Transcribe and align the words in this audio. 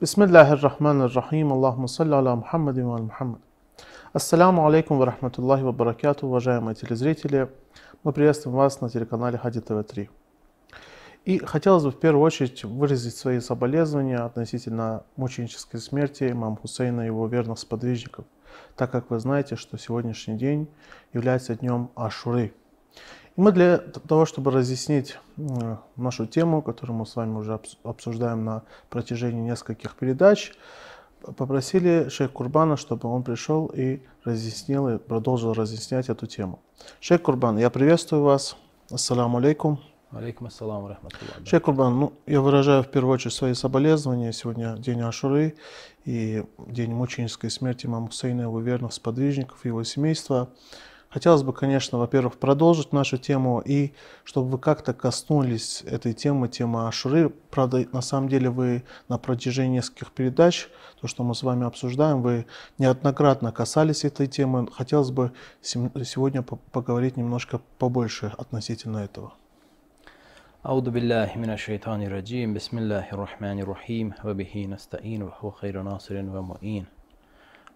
بسم 0.00 0.22
الله 0.22 0.52
الرحمن 0.52 1.02
الرحيم 1.02 1.52
اللهم 1.52 1.86
صل 1.86 2.14
على 2.14 2.36
محمد 2.36 2.78
وعلى 2.78 3.02
محمد 3.02 3.40
Ассаляму 4.12 4.66
алейкум 4.66 4.98
ва 4.98 5.06
рахматуллахи 5.06 5.62
ва 5.62 5.72
баракату, 5.72 6.26
уважаемые 6.26 6.74
телезрители. 6.74 7.50
Мы 8.02 8.12
приветствуем 8.12 8.56
вас 8.56 8.80
на 8.80 8.88
телеканале 8.88 9.36
Хади 9.36 9.60
ТВ3. 9.60 10.08
И 11.26 11.38
хотелось 11.38 11.84
бы 11.84 11.90
в 11.90 11.98
первую 11.98 12.24
очередь 12.24 12.64
выразить 12.64 13.16
свои 13.16 13.40
соболезнования 13.40 14.18
относительно 14.18 15.02
мученической 15.16 15.80
смерти 15.80 16.30
имама 16.30 16.56
Хусейна 16.56 17.02
и 17.02 17.06
его 17.06 17.26
верных 17.26 17.58
сподвижников, 17.58 18.24
так 18.76 18.90
как 18.90 19.10
вы 19.10 19.18
знаете, 19.18 19.56
что 19.56 19.76
сегодняшний 19.76 20.36
день 20.36 20.68
является 21.12 21.54
днем 21.54 21.90
Ашуры. 21.94 22.54
и 23.37 23.41
мы 23.41 23.51
для 23.51 23.77
того, 23.77 24.25
чтобы 24.25 24.51
разъяснить 24.51 25.17
э, 25.37 25.77
нашу 25.95 26.25
тему, 26.25 26.61
которую 26.61 26.97
мы 26.97 27.05
с 27.05 27.15
вами 27.15 27.35
уже 27.37 27.59
обсуждаем 27.83 28.43
на 28.43 28.63
протяжении 28.89 29.41
нескольких 29.41 29.95
передач, 29.95 30.53
попросили 31.37 32.09
шейх 32.09 32.31
Курбана, 32.31 32.77
чтобы 32.77 33.07
он 33.09 33.23
пришел 33.23 33.67
и 33.67 34.01
разъяснил, 34.23 34.89
и 34.89 34.97
продолжил 34.97 35.53
разъяснять 35.53 36.09
эту 36.09 36.27
тему. 36.27 36.59
Шейх 36.99 37.21
Курбан, 37.21 37.57
я 37.57 37.69
приветствую 37.69 38.23
вас. 38.23 38.57
Ассаламу 38.89 39.37
алейкум. 39.37 39.79
Алейкум 40.11 40.47
ассаламу 40.47 40.89
рахматуллах. 40.89 41.45
Шейх 41.45 41.63
Курбан, 41.63 41.99
ну, 41.99 42.13
я 42.25 42.41
выражаю 42.41 42.83
в 42.83 42.87
первую 42.87 43.13
очередь 43.13 43.33
свои 43.33 43.53
соболезнования. 43.53 44.33
Сегодня 44.33 44.75
день 44.75 45.01
Ашуры 45.01 45.55
и 46.03 46.43
день 46.67 46.91
мученической 46.91 47.49
смерти 47.49 47.85
имама 47.85 48.07
Хусейна, 48.07 48.41
его 48.41 48.59
верных 48.59 48.91
сподвижников, 48.91 49.63
его 49.63 49.83
семейства. 49.83 50.49
Хотелось 51.10 51.42
бы, 51.42 51.52
конечно, 51.52 51.98
во-первых, 51.98 52.36
продолжить 52.36 52.92
нашу 52.92 53.16
тему 53.16 53.62
и 53.64 53.92
чтобы 54.24 54.50
вы 54.50 54.58
как-то 54.58 54.92
коснулись 54.92 55.82
этой 55.86 56.12
темы, 56.12 56.48
темы 56.48 56.88
Ашуры. 56.88 57.30
Правда, 57.50 57.86
на 57.92 58.02
самом 58.02 58.28
деле 58.28 58.50
вы 58.50 58.82
на 59.08 59.16
протяжении 59.16 59.76
нескольких 59.76 60.12
передач, 60.12 60.68
то, 61.00 61.06
что 61.06 61.22
мы 61.24 61.34
с 61.34 61.42
вами 61.42 61.64
обсуждаем, 61.66 62.22
вы 62.22 62.46
неоднократно 62.78 63.52
касались 63.52 64.04
этой 64.04 64.26
темы. 64.26 64.68
Хотелось 64.70 65.10
бы 65.10 65.32
сегодня 65.62 66.42
поговорить 66.42 67.16
немножко 67.16 67.60
побольше 67.78 68.32
относительно 68.36 68.98
этого. 68.98 69.32
أعوذ 70.66 70.90
بالله 70.90 71.30
من 71.36 71.50
الشيطان 71.50 72.02
الرجيم 72.02 72.54
بسم 72.54 72.78
الله 72.78 73.06
الرحمن 73.12 73.58
الرحيم 73.60 74.12
وبه 74.24 74.66
نستعين 74.66 75.22
وهو 75.22 75.50
خير 75.50 75.82
ناصر 75.82 76.14
ومؤين 76.18 76.86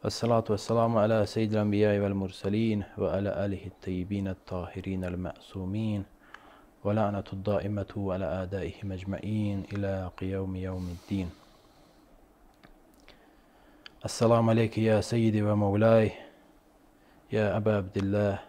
والصلاة 0.05 0.43
والسلام 0.49 0.97
على 0.97 1.25
سيد 1.25 1.53
الأنبياء 1.53 1.99
والمرسلين 1.99 2.83
وعلى 2.97 3.45
آله 3.45 3.65
الطيبين 3.65 4.27
الطاهرين 4.27 5.05
المعصومين 5.05 6.03
ولعنة 6.83 7.23
الدائمة 7.33 8.13
على 8.13 8.25
آدائهم 8.43 8.91
أجمعين 8.91 9.63
إلى 9.73 10.09
قيوم 10.17 10.55
يوم 10.55 10.85
الدين. 10.95 11.29
السلام 14.05 14.49
عليك 14.49 14.77
يا 14.77 15.01
سيدي 15.01 15.41
ومولاي 15.41 16.11
يا 17.33 17.57
أبا 17.57 17.75
عبد 17.77 17.97
الله 17.97 18.39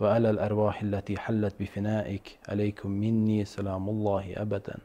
وعلى 0.00 0.30
الأرواح 0.30 0.82
التي 0.82 1.18
حلت 1.18 1.54
بفنائك 1.60 2.38
عليكم 2.48 2.90
مني 2.90 3.44
سلام 3.44 3.88
الله 3.88 4.34
أبدا. 4.36 4.76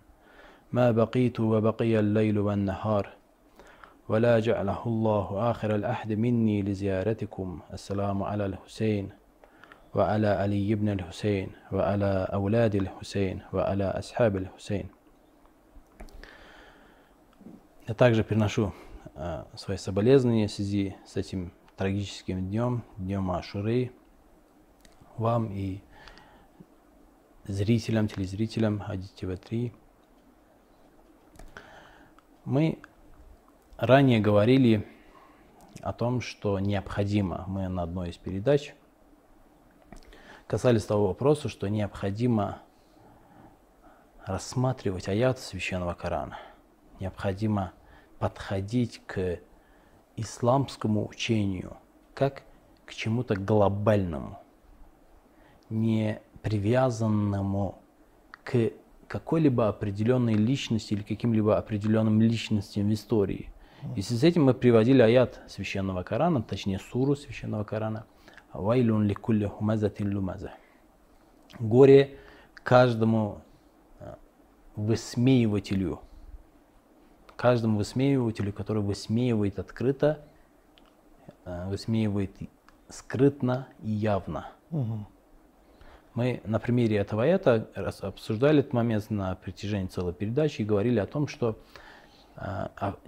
ما 0.72 0.92
بقيت 0.92 1.40
وبقي 1.40 2.00
الليل 2.00 2.40
والنهار 2.40 3.19
ولا 4.09 4.41
جعله 4.41 4.87
الله 4.87 5.51
آخر 5.51 5.75
الأحد 5.75 6.13
مني 6.13 6.63
لزيارتكم 6.63 7.61
السلام 7.73 8.23
على 8.23 8.47
الحسين 8.47 9.09
وعلى 9.95 10.27
علي 10.27 10.75
بن 10.75 10.89
الحسين 10.89 11.53
وعلى 11.73 12.29
أولاد 12.33 12.75
الحسين 12.75 13.41
وعلى 13.53 13.85
أصحاب 13.85 14.37
الحسين 14.37 14.89
Я 17.87 17.93
также 17.93 18.25
приношу 18.25 18.73
э, 19.15 19.45
свои 19.57 19.77
соболезнования 19.77 20.47
в 20.47 20.51
связи 20.51 20.97
с 21.05 21.17
этим 21.19 21.53
трагическим 21.77 22.49
днем, 22.49 22.83
днем 22.97 23.31
Ашуры, 23.31 23.93
вам 25.19 25.53
и 25.53 25.81
зрителям, 27.47 28.09
телезрителям 28.09 28.83
Ади 28.87 29.07
ТВ3. 29.21 29.73
Мы 32.47 32.79
ранее 33.80 34.20
говорили 34.20 34.86
о 35.82 35.94
том, 35.94 36.22
что 36.22 36.60
необходимо, 36.60 37.46
мы 37.48 37.68
на 37.68 37.84
одной 37.84 38.10
из 38.10 38.18
передач 38.18 38.74
касались 40.48 40.86
того 40.86 41.08
вопроса, 41.08 41.48
что 41.48 41.68
необходимо 41.68 42.62
рассматривать 44.26 45.08
аяты 45.08 45.42
священного 45.42 45.94
Корана. 45.94 46.38
Необходимо 47.00 47.74
подходить 48.20 49.02
к 49.06 49.40
исламскому 50.18 51.08
учению 51.08 51.78
как 52.14 52.44
к 52.86 52.94
чему-то 52.94 53.36
глобальному, 53.36 54.40
не 55.70 56.20
привязанному 56.42 57.82
к 58.44 58.72
какой-либо 59.08 59.70
определенной 59.70 60.34
личности 60.34 60.94
или 60.94 61.04
каким-либо 61.04 61.58
определенным 61.58 62.20
личностям 62.22 62.90
в 62.90 62.94
истории. 62.94 63.54
И 63.96 64.02
с 64.02 64.24
этим 64.24 64.46
мы 64.46 64.54
приводили 64.54 65.02
аят 65.02 65.42
священного 65.48 66.04
Корана, 66.04 66.42
точнее 66.42 66.80
суру 66.80 67.16
священного 67.16 67.64
Корана. 67.64 68.06
Вайлун 68.54 69.04
ликулли 69.06 69.46
хумазатин 69.46 70.16
лумаза. 70.16 70.52
Горе 71.60 72.18
каждому 72.54 73.42
высмеивателю, 74.76 76.02
каждому 77.36 77.78
высмеивателю, 77.78 78.54
который 78.54 78.82
высмеивает 78.82 79.60
открыто, 79.60 80.26
высмеивает 81.46 82.32
скрытно 82.90 83.68
и 83.82 83.90
явно. 83.90 84.48
Угу. 84.72 85.08
Мы 86.16 86.42
на 86.44 86.60
примере 86.60 86.98
этого 86.98 87.24
аята 87.24 87.68
обсуждали 88.02 88.60
этот 88.60 88.74
момент 88.74 89.10
на 89.10 89.36
протяжении 89.36 89.88
целой 89.88 90.14
передачи 90.14 90.62
и 90.62 90.66
говорили 90.66 91.00
о 91.00 91.06
том, 91.06 91.28
что 91.28 91.58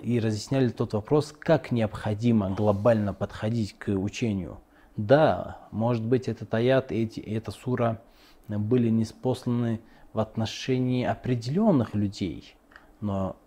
и 0.01 0.19
разъясняли 0.19 0.69
тот 0.69 0.93
вопрос, 0.93 1.33
как 1.37 1.71
необходимо 1.71 2.49
глобально 2.49 3.13
подходить 3.13 3.77
к 3.77 3.91
учению. 3.91 4.59
Да, 4.97 5.67
может 5.71 6.03
быть, 6.05 6.27
этот 6.27 6.53
аят, 6.53 6.91
эти, 6.91 7.19
эта 7.19 7.51
сура 7.51 8.01
были 8.47 8.89
неспосланы 8.89 9.79
в 10.13 10.19
отношении 10.19 11.05
определенных 11.05 11.95
людей, 11.95 12.55
но 12.99 13.37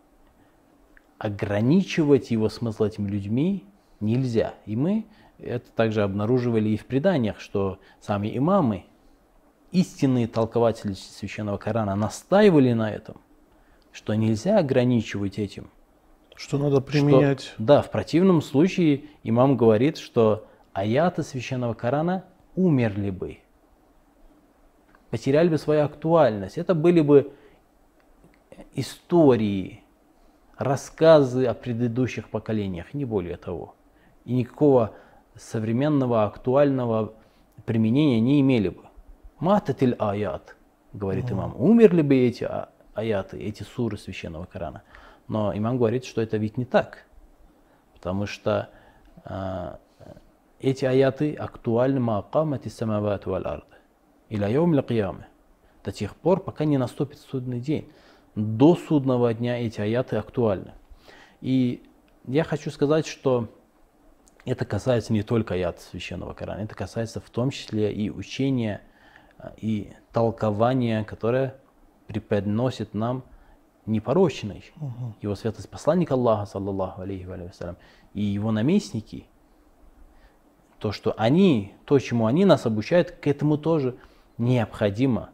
ограничивать 1.19 2.31
его 2.31 2.49
смысл 2.49 2.85
этими 2.85 3.09
людьми 3.09 3.65
нельзя. 4.01 4.55
И 4.65 4.77
мы 4.77 5.07
это 5.39 5.71
также 5.73 6.03
обнаруживали 6.03 6.71
и 6.71 6.77
в 6.77 6.87
преданиях, 6.87 7.41
что 7.41 7.79
сами 8.01 8.37
имамы, 8.37 8.87
истинные 9.73 10.29
толкователи 10.29 10.95
священного 10.95 11.59
Корана, 11.59 11.95
настаивали 11.95 12.73
на 12.73 12.91
этом, 12.91 13.17
что 13.93 14.15
нельзя 14.15 14.59
ограничивать 14.59 15.39
этим. 15.39 15.71
Что 16.35 16.59
надо 16.59 16.81
применять. 16.81 17.43
Что, 17.43 17.55
да, 17.59 17.83
в 17.83 17.91
противном 17.91 18.43
случае 18.43 19.05
имам 19.23 19.57
говорит, 19.57 19.99
что 19.99 20.47
аяты 20.73 21.23
священного 21.23 21.75
Корана 21.75 22.25
умерли 22.57 23.11
бы, 23.11 23.39
потеряли 25.11 25.49
бы 25.49 25.59
свою 25.59 25.85
актуальность. 25.85 26.59
Это 26.59 26.75
были 26.75 27.01
бы 27.01 27.33
истории, 28.75 29.83
рассказы 30.57 31.47
о 31.47 31.55
предыдущих 31.55 32.29
поколениях, 32.29 32.95
не 32.95 33.05
более 33.05 33.37
того. 33.37 33.75
И 34.25 34.35
никакого 34.35 34.95
современного, 35.37 36.25
актуального 36.25 37.15
применения 37.65 38.21
не 38.21 38.41
имели 38.41 38.69
бы. 38.69 38.83
Мататиль 39.39 39.95
аят, 39.99 40.57
говорит 40.93 41.31
имам. 41.31 41.55
Умерли 41.57 42.03
бы 42.03 42.17
эти 42.17 42.45
а, 42.45 42.71
аяты, 42.95 43.39
эти 43.39 43.63
суры 43.63 43.99
священного 43.99 44.47
Корана. 44.47 44.83
Но 45.29 45.57
имам 45.57 45.79
говорит, 45.79 46.05
что 46.05 46.21
это 46.21 46.37
ведь 46.37 46.57
не 46.59 46.65
так. 46.65 47.05
Потому 47.95 48.27
что 48.27 48.71
э, 49.25 49.77
эти 50.61 50.85
аяты 50.85 51.35
актуальны 51.35 52.01
маакамати 52.01 52.69
самават 52.69 53.27
валь 53.27 53.47
ард. 53.47 53.67
Иля 54.29 54.49
йом 54.49 54.75
До 55.85 55.93
тех 55.93 56.17
пор, 56.17 56.41
пока 56.41 56.65
не 56.65 56.79
наступит 56.79 57.19
судный 57.19 57.61
день. 57.61 57.91
До 58.35 58.75
судного 58.75 59.33
дня 59.33 59.61
эти 59.61 59.81
аяты 59.81 60.17
актуальны. 60.17 60.73
И 61.41 61.83
я 62.27 62.43
хочу 62.45 62.71
сказать, 62.71 63.07
что 63.07 63.49
это 64.45 64.65
касается 64.65 65.13
не 65.13 65.23
только 65.23 65.55
аят 65.55 65.81
священного 65.81 66.35
Корана, 66.35 66.61
это 66.61 66.75
касается 66.75 67.21
в 67.21 67.31
том 67.31 67.51
числе 67.51 67.93
и 67.93 68.11
учения, 68.11 68.83
и 69.57 69.93
толкования, 70.13 71.05
которое 71.05 71.57
преподносит 72.07 72.95
нам 72.95 73.25
непорочный. 73.87 74.65
Угу. 74.77 75.15
Его 75.23 75.35
святость 75.35 75.69
посланник 75.69 76.11
Аллаха, 76.11 76.47
саллаллаху 76.47 77.03
алейхи 77.03 77.25
вассалям, 77.25 77.77
и 78.15 78.23
его 78.23 78.53
наместники, 78.53 79.27
то, 80.79 80.93
что 80.93 81.15
они, 81.17 81.75
то, 81.87 81.99
чему 81.99 82.27
они 82.27 82.45
нас 82.45 82.67
обучают, 82.67 83.11
к 83.11 83.27
этому 83.27 83.57
тоже 83.57 83.97
необходимо, 84.39 85.31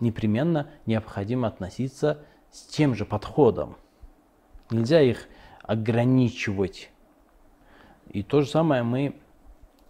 непременно 0.00 0.68
необходимо 0.86 1.48
относиться 1.48 2.24
с 2.50 2.62
тем 2.66 2.94
же 2.94 3.04
подходом. 3.04 3.76
Нельзя 4.70 5.00
их 5.00 5.28
ограничивать. 5.62 6.90
И 8.10 8.22
то 8.22 8.42
же 8.42 8.48
самое 8.48 8.82
мы 8.82 9.16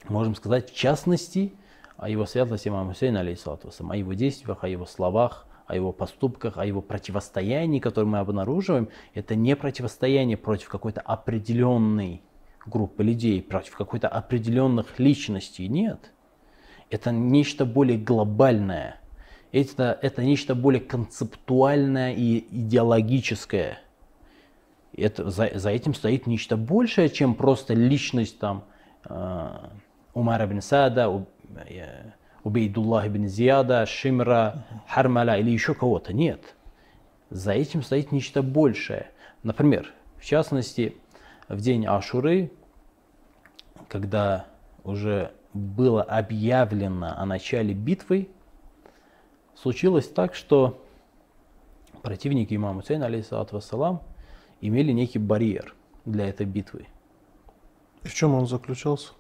можем 0.08 0.34
сказать 0.34 0.70
в 0.70 0.76
частности 0.76 1.54
о 1.96 2.08
его 2.08 2.26
светлости 2.26 2.68
имама 2.68 2.92
Хусейна, 2.92 3.20
о 3.20 3.96
его 3.96 4.12
действиях, 4.12 4.62
о 4.62 4.68
его 4.68 4.86
словах, 4.86 5.46
о 5.72 5.74
его 5.74 5.92
поступках, 5.92 6.58
о 6.58 6.66
его 6.66 6.82
противостоянии, 6.82 7.80
которое 7.80 8.06
мы 8.06 8.18
обнаруживаем. 8.18 8.88
Это 9.14 9.34
не 9.34 9.56
противостояние 9.56 10.36
против 10.36 10.68
какой-то 10.68 11.00
определенной 11.00 12.22
группы 12.66 13.02
людей, 13.02 13.42
против 13.42 13.74
какой-то 13.76 14.08
определенных 14.08 14.98
личностей. 14.98 15.68
Нет. 15.68 16.12
Это 16.90 17.10
нечто 17.10 17.64
более 17.64 17.98
глобальное. 17.98 19.00
Это, 19.50 19.98
это 20.02 20.22
нечто 20.22 20.54
более 20.54 20.82
концептуальное 20.82 22.12
и 22.12 22.44
идеологическое. 22.50 23.80
Это, 24.94 25.30
за, 25.30 25.50
за 25.54 25.70
этим 25.70 25.94
стоит 25.94 26.26
нечто 26.26 26.58
большее, 26.58 27.08
чем 27.08 27.34
просто 27.34 27.72
личность 27.72 28.38
там, 28.38 28.64
э, 29.08 29.50
Умара 30.12 30.46
бин 30.46 30.60
Сада, 30.60 31.26
э, 31.66 32.12
Убейдуллах 32.44 33.08
бин 33.08 33.28
Зияда, 33.28 33.86
Шимра, 33.86 34.64
Хармаля 34.88 35.36
или 35.38 35.50
еще 35.50 35.74
кого-то. 35.74 36.12
Нет. 36.12 36.54
За 37.30 37.52
этим 37.52 37.82
стоит 37.82 38.12
нечто 38.12 38.42
большее. 38.42 39.10
Например, 39.42 39.92
в 40.16 40.24
частности, 40.24 40.96
в 41.48 41.60
день 41.60 41.86
Ашуры, 41.86 42.50
когда 43.88 44.46
уже 44.84 45.32
было 45.54 46.02
объявлено 46.02 47.14
о 47.16 47.26
начале 47.26 47.74
битвы, 47.74 48.28
случилось 49.54 50.08
так, 50.08 50.34
что 50.34 50.82
противники 52.02 52.54
имама 52.54 52.80
Хусейна, 52.80 53.06
алейхиссалату 53.06 53.56
вассалам, 53.56 54.02
имели 54.60 54.92
некий 54.92 55.18
барьер 55.18 55.74
для 56.04 56.28
этой 56.28 56.46
битвы. 56.46 56.86
И 58.02 58.08
в 58.08 58.14
чем 58.14 58.34
он 58.34 58.46
заключался? 58.46 59.12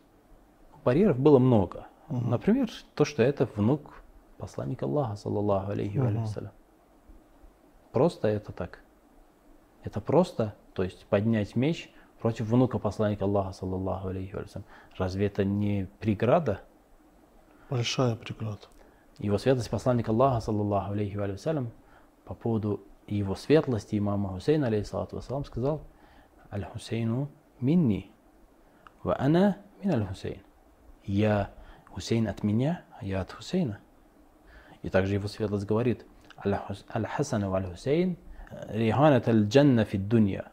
Барьеров 0.84 1.18
было 1.18 1.38
много. 1.38 1.86
Угу. 2.12 2.28
Например, 2.28 2.70
то, 2.94 3.06
что 3.06 3.22
это 3.22 3.48
внук 3.56 4.02
посланника 4.36 4.84
Аллаха, 4.84 5.16
саллаллаху 5.16 5.70
алейхи 5.70 5.96
угу. 5.96 6.20
вассалям. 6.20 6.52
Просто 7.90 8.28
это 8.28 8.52
так. 8.52 8.80
Это 9.82 10.00
просто, 10.00 10.54
то 10.74 10.82
есть 10.82 11.06
поднять 11.06 11.56
меч 11.56 11.90
против 12.20 12.46
внука 12.46 12.78
посланника 12.78 13.24
Аллаха, 13.24 13.52
саллаллаху 13.52 14.08
алейхи 14.08 14.34
вассалям. 14.34 14.66
Разве 14.98 15.26
это 15.26 15.42
не 15.42 15.88
преграда? 16.00 16.60
Большая 17.70 18.14
преграда. 18.14 18.66
Его 19.18 19.38
светлость 19.38 19.70
посланник 19.70 20.10
Аллаха, 20.10 20.40
саллаллаху 20.40 20.92
алейхи 20.92 21.16
вассалям, 21.16 21.70
по 22.26 22.34
поводу 22.34 22.82
его 23.06 23.34
светлости 23.34 23.96
имама 23.96 24.28
Хусейна, 24.34 24.66
алейхиссалату 24.66 25.16
вассалам, 25.16 25.46
сказал, 25.46 25.80
Аль-Хусейну 26.52 27.30
минни, 27.58 28.10
ва 29.02 29.18
ана 29.18 29.56
мин 29.82 29.94
аль-Хусейн. 29.94 30.42
Я 31.04 31.50
Хусейн 31.92 32.28
от 32.28 32.42
меня, 32.42 32.82
а 32.98 33.04
я 33.04 33.20
от 33.20 33.32
Хусейна. 33.32 33.78
И 34.82 34.88
также 34.88 35.14
его 35.14 35.28
светлость 35.28 35.66
говорит, 35.66 36.06
Аль-Хасан 36.44 37.48
ва 37.48 37.58
Аль-Хусейн, 37.58 38.16
риханат 38.68 39.28
аль-джанна 39.28 39.84
фи 39.84 39.98
дунья. 39.98 40.50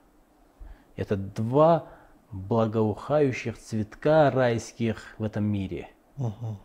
Это 0.96 1.16
два 1.16 1.88
благоухающих 2.32 3.58
цветка 3.58 4.30
райских 4.32 5.16
в 5.18 5.24
этом 5.24 5.46
мире. 5.46 5.90
Угу. 6.18 6.60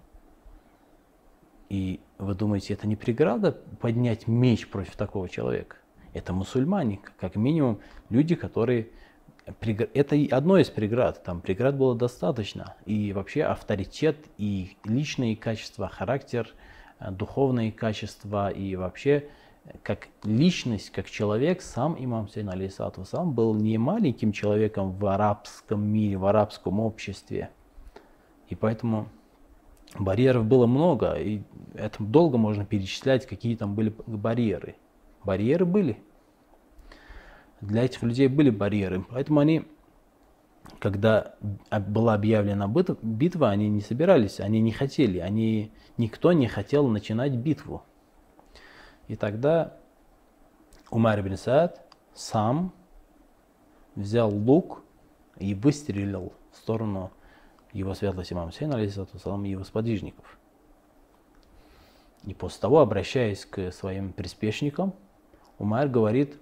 И 1.70 2.00
вы 2.18 2.34
думаете, 2.34 2.74
это 2.74 2.86
не 2.86 2.96
преграда 2.96 3.52
поднять 3.52 4.26
меч 4.28 4.68
против 4.68 4.96
такого 4.96 5.28
человека? 5.28 5.76
Это 6.12 6.32
мусульмане, 6.32 7.00
как 7.18 7.36
минимум 7.36 7.80
люди, 8.10 8.34
которые... 8.34 8.90
Это 9.46 10.16
одно 10.30 10.58
из 10.58 10.70
преград, 10.70 11.22
там 11.22 11.40
преград 11.40 11.76
было 11.76 11.94
достаточно. 11.94 12.76
И 12.86 13.12
вообще 13.12 13.42
авторитет 13.42 14.16
и 14.38 14.76
личные 14.84 15.36
качества, 15.36 15.88
характер, 15.88 16.48
э, 16.98 17.10
духовные 17.10 17.70
качества 17.70 18.48
и 18.48 18.76
вообще 18.76 19.28
как 19.82 20.08
личность, 20.24 20.90
как 20.90 21.10
человек, 21.10 21.62
сам 21.62 21.96
имам 21.98 22.28
Сейн 22.28 22.50
алейсалату 22.50 23.04
сам 23.04 23.32
был 23.32 23.54
не 23.54 23.78
маленьким 23.78 24.32
человеком 24.32 24.92
в 24.92 25.06
арабском 25.06 25.82
мире, 25.82 26.16
в 26.16 26.26
арабском 26.26 26.80
обществе. 26.80 27.50
И 28.48 28.54
поэтому 28.54 29.08
барьеров 29.98 30.44
было 30.44 30.66
много, 30.66 31.14
и 31.14 31.42
это 31.74 32.02
долго 32.02 32.36
можно 32.36 32.64
перечислять, 32.64 33.26
какие 33.26 33.56
там 33.56 33.74
были 33.74 33.94
барьеры. 34.06 34.76
Барьеры 35.24 35.64
были. 35.64 35.98
Для 37.64 37.84
этих 37.84 38.02
людей 38.02 38.28
были 38.28 38.50
барьеры. 38.50 39.04
Поэтому 39.08 39.40
они, 39.40 39.66
когда 40.78 41.34
была 41.70 42.14
объявлена 42.14 42.68
битва, 43.02 43.50
они 43.50 43.68
не 43.68 43.80
собирались, 43.80 44.40
они 44.40 44.60
не 44.60 44.70
хотели, 44.70 45.18
они, 45.18 45.72
никто 45.96 46.32
не 46.32 46.46
хотел 46.46 46.86
начинать 46.88 47.32
битву. 47.32 47.82
И 49.08 49.16
тогда 49.16 49.76
Умар 50.90 51.20
ибн 51.20 51.36
Саад 51.36 51.80
сам 52.14 52.72
взял 53.96 54.30
лук 54.30 54.82
и 55.38 55.54
выстрелил 55.54 56.32
в 56.52 56.56
сторону 56.56 57.12
его 57.72 57.94
светлость 57.94 58.32
имам 58.32 58.50
Хусейн, 58.50 58.72
алейхиссалам, 58.72 59.44
и 59.44 59.50
его 59.50 59.64
сподвижников. 59.64 60.38
И 62.24 62.34
после 62.34 62.60
того, 62.60 62.80
обращаясь 62.80 63.44
к 63.44 63.72
своим 63.72 64.12
приспешникам, 64.12 64.94
Умар 65.58 65.88
говорит, 65.88 66.38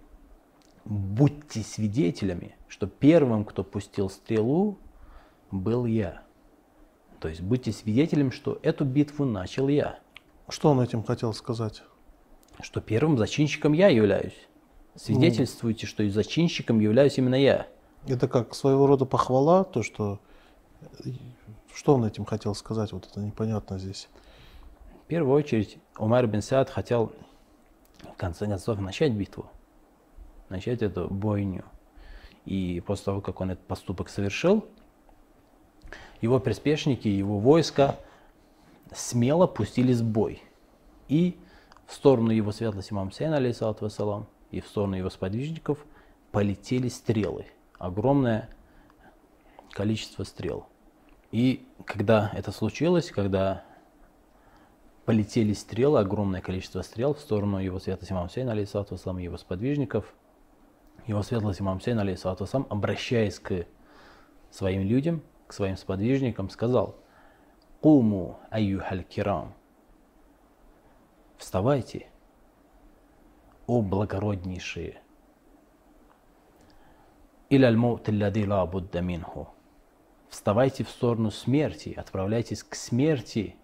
будьте 0.84 1.62
свидетелями, 1.62 2.56
что 2.68 2.86
первым, 2.86 3.44
кто 3.44 3.64
пустил 3.64 4.10
стрелу, 4.10 4.78
был 5.50 5.86
я. 5.86 6.22
То 7.20 7.28
есть 7.28 7.40
будьте 7.40 7.72
свидетелем, 7.72 8.32
что 8.32 8.58
эту 8.62 8.84
битву 8.84 9.24
начал 9.24 9.68
я. 9.68 9.98
Что 10.48 10.70
он 10.70 10.80
этим 10.80 11.04
хотел 11.04 11.32
сказать? 11.34 11.82
Что 12.60 12.80
первым 12.80 13.16
зачинщиком 13.16 13.72
я 13.72 13.88
являюсь. 13.88 14.48
Свидетельствуйте, 14.96 15.86
что 15.86 16.02
и 16.02 16.10
зачинщиком 16.10 16.80
являюсь 16.80 17.16
именно 17.18 17.36
я. 17.36 17.66
Это 18.06 18.28
как 18.28 18.54
своего 18.54 18.86
рода 18.86 19.04
похвала, 19.04 19.64
то, 19.64 19.82
что 19.82 20.20
что 21.74 21.94
он 21.94 22.04
этим 22.04 22.24
хотел 22.24 22.54
сказать? 22.54 22.92
Вот 22.92 23.08
это 23.10 23.20
непонятно 23.20 23.78
здесь. 23.78 24.08
В 25.04 25.06
первую 25.06 25.36
очередь, 25.36 25.78
Умар 25.96 26.26
бин 26.26 26.42
Саад 26.42 26.70
хотел 26.70 27.12
в 28.02 28.16
конце 28.16 28.46
концов 28.46 28.80
начать 28.80 29.12
битву, 29.12 29.50
начать 30.52 30.82
эту 30.82 31.08
бойню. 31.08 31.64
И 32.44 32.82
после 32.86 33.06
того, 33.06 33.20
как 33.20 33.40
он 33.40 33.50
этот 33.50 33.66
поступок 33.66 34.08
совершил, 34.08 34.64
его 36.20 36.38
приспешники, 36.38 37.08
его 37.08 37.38
войска 37.38 37.96
смело 38.94 39.46
пустились 39.46 40.00
в 40.00 40.04
бой. 40.04 40.42
И 41.08 41.36
в 41.86 41.94
сторону 41.94 42.30
его 42.30 42.52
светлости 42.52 42.92
имам 42.92 43.10
Сейна, 43.10 43.36
алейсалату 43.36 43.90
и 44.50 44.60
в 44.60 44.66
сторону 44.66 44.96
его 44.96 45.10
сподвижников 45.10 45.84
полетели 46.30 46.88
стрелы. 46.88 47.46
Огромное 47.78 48.48
количество 49.72 50.24
стрел. 50.24 50.66
И 51.32 51.66
когда 51.84 52.30
это 52.34 52.52
случилось, 52.52 53.10
когда 53.10 53.64
полетели 55.04 55.52
стрелы, 55.52 55.98
огромное 55.98 56.40
количество 56.40 56.82
стрел 56.82 57.14
в 57.14 57.20
сторону 57.20 57.58
его 57.58 57.78
святости 57.78 58.12
имам 58.12 58.28
Сейн, 58.30 58.48
алейхиссалату 58.48 58.94
и 58.94 59.24
его 59.24 59.36
сподвижников, 59.38 60.14
его 61.06 61.22
светлость 61.22 61.60
имам 61.60 61.80
Сейн, 61.80 61.98
алейхиссалату 61.98 62.46
обращаясь 62.68 63.38
к 63.38 63.66
своим 64.50 64.82
людям, 64.82 65.22
к 65.46 65.52
своим 65.52 65.76
сподвижникам, 65.76 66.50
сказал, 66.50 66.96
«Куму 67.80 68.38
айюхаль 68.50 69.04
кирам» 69.04 69.54
Вставайте, 71.36 72.06
о 73.66 73.82
благороднейшие, 73.82 75.00
«Иля 77.50 77.68
аллади 77.68 78.46
ла 78.46 78.64
будда 78.66 79.00
минху» 79.00 79.48
вставайте 80.32 80.82
в 80.82 80.88
сторону 80.88 81.30
смерти, 81.30 81.94
отправляйтесь 81.96 82.62
к 82.62 82.74
смерти, 82.74 83.54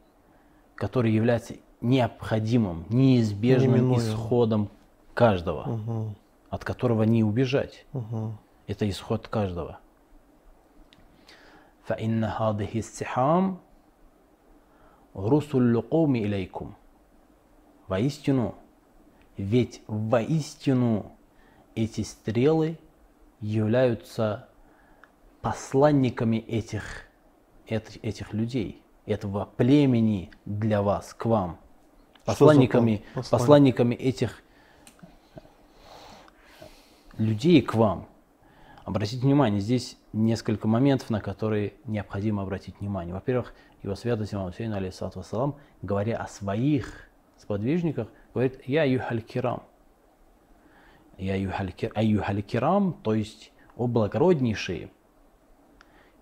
которая 0.75 1.11
является 1.11 1.55
необходимым, 1.81 2.85
неизбежным 2.91 3.97
исходом 3.97 4.69
каждого, 5.15 5.73
угу 5.73 6.15
от 6.50 6.64
которого 6.64 7.04
не 7.04 7.24
убежать. 7.24 7.86
Угу. 7.94 8.38
Это 8.68 8.90
исход 8.90 9.28
каждого. 9.28 9.80
فإن 11.84 12.24
هذه 12.24 12.80
السحام 12.80 13.58
رسل 15.16 15.58
اللقوم 15.58 16.16
إليكم 16.16 16.74
Воистину, 17.90 18.56
ведь 19.36 19.82
воистину 19.88 21.12
эти 21.76 22.02
стрелы 22.02 22.80
являются 23.42 24.48
посланниками 25.42 26.38
этих, 26.38 26.84
этих 27.68 28.34
людей, 28.34 28.82
этого 29.06 29.50
племени 29.58 30.32
для 30.46 30.82
вас, 30.82 31.14
к 31.14 31.26
вам. 31.26 31.60
Посланниками, 32.24 33.04
посланниками 33.30 33.96
этих 33.96 34.42
людей 37.19 37.61
к 37.63 37.75
вам. 37.75 38.09
Обратите 38.85 39.23
внимание, 39.23 39.61
здесь 39.61 39.99
несколько 40.15 40.67
моментов, 40.67 41.11
на 41.11 41.21
которые 41.21 41.75
необходимо 41.85 42.43
обратить 42.43 42.81
внимание. 42.81 43.13
Во-первых, 43.13 43.53
его 43.83 43.95
святость 43.95 44.33
Имам 44.33 44.47
Хусейн, 44.47 44.73
алейхиссалату 44.73 45.19
вассалам, 45.19 45.57
говоря 45.83 46.17
о 46.17 46.27
своих 46.27 47.11
сподвижниках, 47.37 48.09
говорит 48.33 48.61
«Я 48.67 48.85
юхаль 48.85 49.21
кирам». 49.21 49.63
«Я 51.19 51.37
юхаль 51.37 52.43
кирам», 52.43 52.95
то 53.03 53.13
есть 53.13 53.53
«О 53.77 53.87
благороднейшие». 53.87 54.91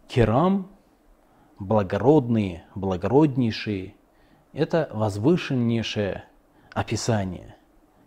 Кирам– 0.08 0.70
благородные, 1.58 2.64
благороднейшие– 2.74 3.94
это 4.52 4.88
возвышеннейшее 4.92 6.24
описание, 6.72 7.56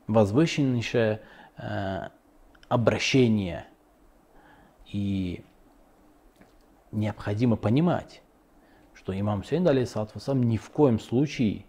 возвышеннейшее 0.08 1.22
э, 1.58 2.10
обращение– 2.70 3.66
и 4.92 5.44
необходимо 6.92 7.56
понимать, 7.56 8.22
что 8.94 9.18
имам 9.18 9.42
Хусейн, 9.42 9.68
алейхиссалату 9.68 10.20
ни 10.36 10.58
в 10.58 10.70
коем 10.70 11.00
случае, 11.00 11.66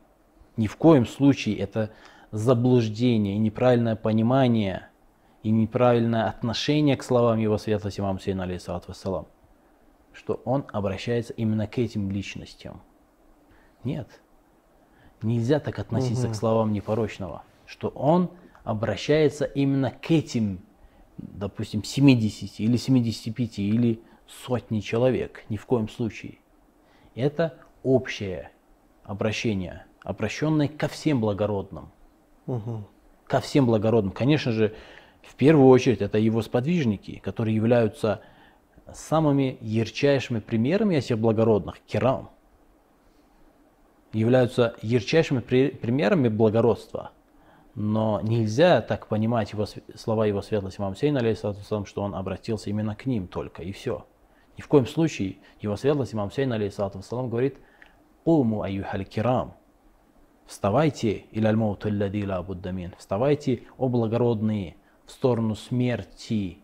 ни 0.56 0.66
в 0.66 0.76
коем 0.76 1.06
случае 1.06 1.58
это 1.58 1.90
заблуждение 2.32 3.36
и 3.36 3.38
неправильное 3.38 3.96
понимание 3.96 4.88
и 5.42 5.50
неправильное 5.50 6.28
отношение 6.28 6.96
к 6.96 7.02
словам 7.02 7.38
его 7.38 7.58
святости 7.58 8.00
имам 8.00 8.18
Хусейна, 8.18 8.44
алейхиссалату 8.44 8.94
что 10.12 10.34
он 10.44 10.64
обращается 10.72 11.32
именно 11.34 11.66
к 11.66 11.78
этим 11.78 12.10
личностям. 12.10 12.82
Нет, 13.84 14.08
нельзя 15.22 15.60
так 15.60 15.78
относиться 15.78 16.26
угу. 16.26 16.32
к 16.32 16.36
словам 16.36 16.72
непорочного, 16.72 17.42
что 17.66 17.88
он 17.88 18.30
обращается 18.64 19.44
именно 19.44 19.90
к 19.90 20.10
этим 20.10 20.60
допустим, 21.22 21.84
70 21.84 22.60
или 22.60 22.76
75 22.76 23.58
или 23.58 24.00
сотни 24.26 24.80
человек, 24.80 25.44
ни 25.48 25.56
в 25.56 25.66
коем 25.66 25.88
случае. 25.88 26.38
Это 27.14 27.58
общее 27.82 28.52
обращение, 29.02 29.84
обращенное 30.02 30.68
ко 30.68 30.88
всем 30.88 31.20
благородным. 31.20 31.90
Угу. 32.46 32.84
Ко 33.26 33.40
всем 33.40 33.66
благородным. 33.66 34.12
Конечно 34.12 34.52
же, 34.52 34.74
в 35.22 35.34
первую 35.34 35.68
очередь 35.68 36.00
это 36.00 36.18
его 36.18 36.42
сподвижники, 36.42 37.20
которые 37.22 37.54
являются 37.54 38.22
самыми 38.92 39.58
ярчайшими 39.60 40.40
примерами 40.40 40.96
этих 40.96 41.18
благородных, 41.18 41.80
керам, 41.86 42.30
являются 44.12 44.74
ярчайшими 44.82 45.40
примерами 45.40 46.28
благородства– 46.28 47.12
но 47.74 48.20
нельзя 48.22 48.80
так 48.82 49.06
понимать 49.06 49.52
его, 49.52 49.66
слова 49.94 50.26
его 50.26 50.42
светлости 50.42 50.80
имам 50.80 50.96
Сейн, 50.96 51.16
алейхиссалату 51.16 51.86
что 51.86 52.02
он 52.02 52.14
обратился 52.14 52.70
именно 52.70 52.94
к 52.94 53.06
ним 53.06 53.28
только, 53.28 53.62
и 53.62 53.72
все. 53.72 54.06
Ни 54.56 54.62
в 54.62 54.68
коем 54.68 54.86
случае 54.86 55.38
его 55.60 55.76
светлость 55.76 56.14
имам 56.14 56.30
Сейн, 56.30 56.52
алейхиссалату 56.52 57.00
говорит 57.28 57.58
«Уму 58.24 58.62
аюхаль 58.62 59.04
кирам» 59.04 59.54
Вставайте, 60.50 61.26
иляль 61.30 61.54
буддамин, 61.54 62.92
вставайте, 62.98 63.62
о 63.78 63.88
благородные, 63.88 64.74
в 65.06 65.12
сторону 65.12 65.54
смерти. 65.54 66.58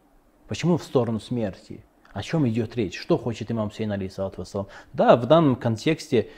Почему 0.48 0.76
в 0.76 0.82
сторону 0.82 1.20
смерти? 1.20 1.84
О 2.12 2.20
чем 2.20 2.48
идет 2.48 2.74
речь? 2.74 2.98
Что 2.98 3.16
хочет 3.16 3.52
имам 3.52 3.70
Сейн, 3.70 3.92
алейхиссалату 3.92 4.68
Да, 4.92 5.16
в 5.16 5.26
данном 5.26 5.54
контексте 5.54 6.30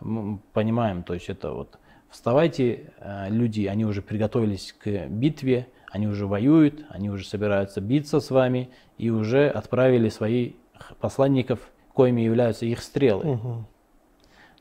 мы 0.00 0.40
понимаем, 0.52 1.04
то 1.04 1.14
есть 1.14 1.28
это 1.28 1.52
вот 1.52 1.78
Вставайте, 2.16 2.94
э, 2.98 3.28
люди, 3.28 3.66
они 3.66 3.84
уже 3.84 4.00
приготовились 4.00 4.72
к 4.72 5.06
битве, 5.06 5.68
они 5.92 6.06
уже 6.08 6.26
воюют, 6.26 6.86
они 6.88 7.10
уже 7.10 7.26
собираются 7.26 7.82
биться 7.82 8.20
с 8.20 8.30
вами 8.30 8.70
и 8.96 9.10
уже 9.10 9.50
отправили 9.50 10.08
своих 10.08 10.54
посланников, 10.98 11.70
коими 11.92 12.22
являются 12.22 12.64
их 12.64 12.82
стрелы. 12.82 13.32
Угу. 13.32 13.64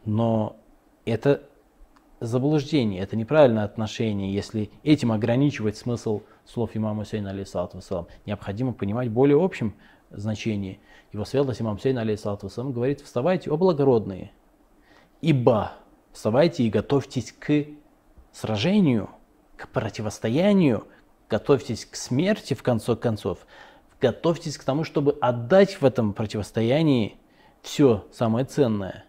Но 0.04 0.58
это 1.06 1.44
заблуждение, 2.20 3.02
это 3.02 3.16
неправильное 3.16 3.64
отношение, 3.64 4.34
если 4.34 4.70
этим 4.84 5.14
ограничивать 5.14 5.78
смысл 5.78 6.24
слов 6.44 6.72
имама 6.74 7.06
Хусейна, 7.06 7.30
алейхиссалату 7.30 7.80
Необходимо 8.26 8.74
понимать 8.74 9.10
более 9.10 9.42
общем 9.42 9.76
значении. 10.10 10.82
Его 11.14 11.24
светлость 11.24 11.62
имам 11.62 11.78
Хусейн, 11.78 12.00
алейхиссалату 12.00 12.50
говорит, 12.74 13.00
вставайте, 13.00 13.50
о 13.50 13.56
благородные, 13.56 14.32
ибо 15.22 15.72
вставайте 16.16 16.64
и 16.64 16.70
готовьтесь 16.70 17.34
к 17.34 17.66
сражению, 18.32 19.10
к 19.58 19.68
противостоянию, 19.68 20.88
готовьтесь 21.30 21.86
к 21.86 21.96
смерти 21.96 22.54
в 22.54 22.64
конце 22.64 22.96
концов, 22.96 23.46
готовьтесь 24.00 24.58
к 24.58 24.64
тому, 24.64 24.86
чтобы 24.86 25.18
отдать 25.22 25.82
в 25.82 25.86
этом 25.86 26.14
противостоянии 26.14 27.18
все 27.62 28.08
самое 28.14 28.46
ценное. 28.46 29.04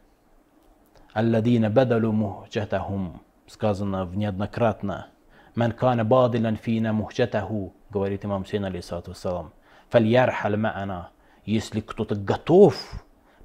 Алладина 1.13 1.71
бадалу 1.71 2.11
мухджатахум, 2.11 3.23
сказано 3.47 4.05
в 4.05 4.17
неоднократно. 4.17 5.07
Ман 5.55 5.73
кана 5.73 6.05
бадилан 6.05 6.57
фина 6.57 6.93
мухджатаху, 6.93 7.73
говорит 7.89 8.25
имам 8.25 8.45
Сейн, 8.45 8.65
алейсалату 8.65 9.13
вассалам. 9.13 9.53
Фальярхаль 9.91 10.57
ма'ана. 10.57 11.07
Если 11.45 11.81
кто-то 11.81 12.17
готов 12.17 12.77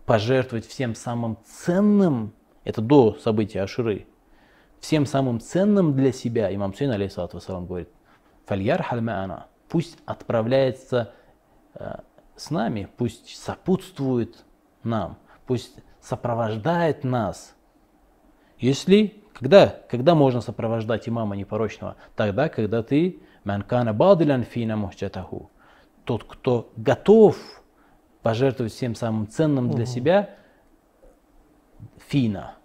пожертвовать 0.08 0.65
всем 0.65 0.96
самым 0.96 1.38
ценным 1.46 2.34
это 2.63 2.82
до 2.82 3.15
события 3.15 3.62
Ашуры. 3.62 4.08
Всем 4.80 5.06
самым 5.06 5.39
ценным 5.39 5.96
для 5.96 6.12
себя 6.12 6.53
имам 6.53 6.74
Сейн, 6.74 6.91
алейхиссалату 6.91 7.38
вассалам, 7.38 7.65
говорит, 7.68 7.89
«Фальяр 8.46 8.82
хальмаана» 8.82 9.48
пусть 9.70 9.98
отправляется 10.06 11.13
э, 11.75 11.96
с 12.36 12.50
нами, 12.50 12.89
пусть 12.98 13.38
сопутствует 13.38 14.44
нам, 14.84 15.18
пусть 15.48 15.75
сопровождает 16.01 17.03
нас. 17.03 17.56
Если, 18.58 19.24
когда, 19.34 19.68
когда 19.89 20.13
можно 20.13 20.41
сопровождать 20.41 21.08
имама 21.08 21.36
непорочного? 21.36 21.96
Тогда, 22.15 22.50
когда 22.50 22.84
ты 22.84 23.22
манкана 23.44 23.94
бадилян 23.94 24.44
фина 24.44 24.75
мухчатаху. 24.75 25.50
Тот, 26.03 26.24
кто 26.24 26.72
готов 26.75 27.38
пожертвовать 28.22 28.74
всем 28.74 28.96
самым 28.96 29.27
ценным 29.27 29.70
для 29.70 29.84
угу. 29.84 29.91
себя, 29.91 30.30
фина, 32.12 32.56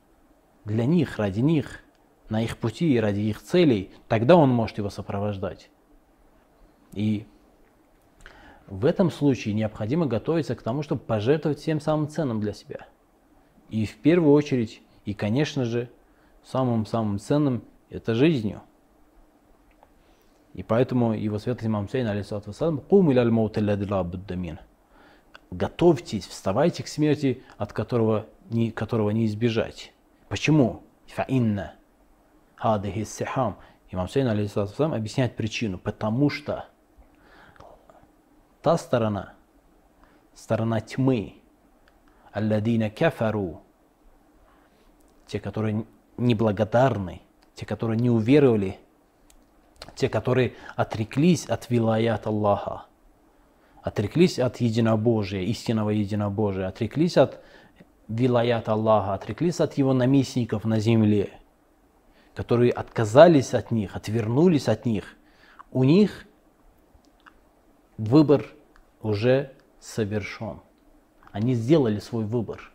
для 0.65 0.87
них, 0.87 1.19
ради 1.19 1.39
них, 1.39 1.85
на 2.29 2.43
их 2.43 2.57
пути 2.59 2.93
и 2.93 2.99
ради 2.99 3.21
их 3.21 3.41
целей, 3.41 3.93
тогда 4.09 4.35
он 4.35 4.51
может 4.51 4.79
его 4.79 4.91
сопровождать. 4.91 5.71
И 6.93 7.27
в 8.67 8.85
этом 8.85 9.13
случае 9.13 9.55
необходимо 9.55 10.07
готовиться 10.07 10.57
к 10.57 10.63
тому, 10.63 10.83
чтобы 10.83 11.01
пожертвовать 11.01 11.61
всем 11.61 11.81
самым 11.81 12.09
ценным 12.09 12.41
для 12.41 12.53
себя. 12.53 12.87
И 13.69 13.87
в 13.87 13.97
первую 13.99 14.33
очередь, 14.33 14.83
и 15.05 15.15
конечно 15.15 15.65
же, 15.65 15.89
самым-самым 16.45 17.21
ценным 17.21 17.63
это 17.89 18.15
жизнью. 18.15 18.63
И 20.55 20.65
поэтому 20.65 21.13
его 21.13 21.39
светлый 21.39 21.69
имам 21.69 21.89
Сейн, 21.89 22.09
алейсалату 22.09 22.51
вассалам, 22.51 22.79
«Кум 22.79 23.13
иляль 23.13 23.31
маут 23.31 23.59
Готовьтесь, 25.53 26.27
вставайте 26.27 26.83
к 26.83 26.89
смерти, 26.89 27.45
от 27.59 27.73
которого 27.73 28.27
не, 28.51 28.71
которого 28.71 29.11
не 29.11 29.27
избежать. 29.27 29.93
Почему? 30.29 30.83
Фаинна. 31.07 31.75
Хадихи 32.57 33.05
сихам. 33.05 33.59
Имам 33.91 34.09
Сейн 34.09 34.29
алейхиссалам 34.29 34.95
объясняет 34.95 35.37
причину. 35.37 35.79
Потому 35.79 36.31
что 36.31 36.67
та 38.63 38.77
сторона, 38.77 39.35
сторона 40.35 40.81
тьмы, 40.81 41.35
алладина 42.33 42.91
кафару, 42.91 43.63
те, 45.27 45.39
которые 45.39 45.87
неблагодарны, 46.17 47.23
те, 47.55 47.65
которые 47.65 47.99
не 47.99 48.11
уверовали, 48.11 48.79
те, 49.95 50.09
которые 50.09 50.55
отреклись 50.75 51.47
от 51.47 51.71
вилаят 51.71 52.27
Аллаха, 52.27 52.87
отреклись 53.83 54.39
от 54.39 54.57
единобожия, 54.57 55.43
истинного 55.43 55.91
единобожия, 55.91 56.67
отреклись 56.67 57.17
от 57.17 57.41
вилаят 58.09 58.69
Аллаха, 58.69 59.15
отреклись 59.15 59.61
от 59.61 59.75
его 59.75 59.93
наместников 59.93 60.65
на 60.65 60.79
земле, 60.79 61.33
которые 62.35 62.73
отказались 62.73 63.55
от 63.55 63.71
них, 63.71 63.97
отвернулись 63.97 64.69
от 64.69 64.87
них, 64.87 65.17
у 65.73 65.85
них 65.85 66.27
выбор 67.99 68.47
уже 69.03 69.53
совершен. 69.81 70.61
Они 71.33 71.55
сделали 71.55 71.99
свой 71.99 72.25
выбор. 72.25 72.71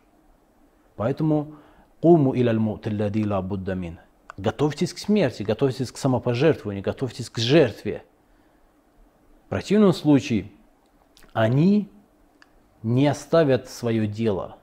Поэтому 0.96 1.54
куму 2.00 2.34
иляль 2.36 2.58
ла 2.58 3.42
буддамин. 3.42 3.98
Готовьтесь 4.36 4.92
к 4.92 4.98
смерти, 4.98 5.42
готовьтесь 5.42 5.90
к 5.90 5.96
самопожертвованию, 5.96 6.82
готовьтесь 6.82 7.28
к 7.28 7.38
жертве. 7.38 8.04
В 9.46 9.48
противном 9.48 9.92
случае 9.92 10.50
они 11.32 11.90
не 12.82 13.06
оставят 13.06 13.68
свое 13.68 14.06
дело– 14.06 14.56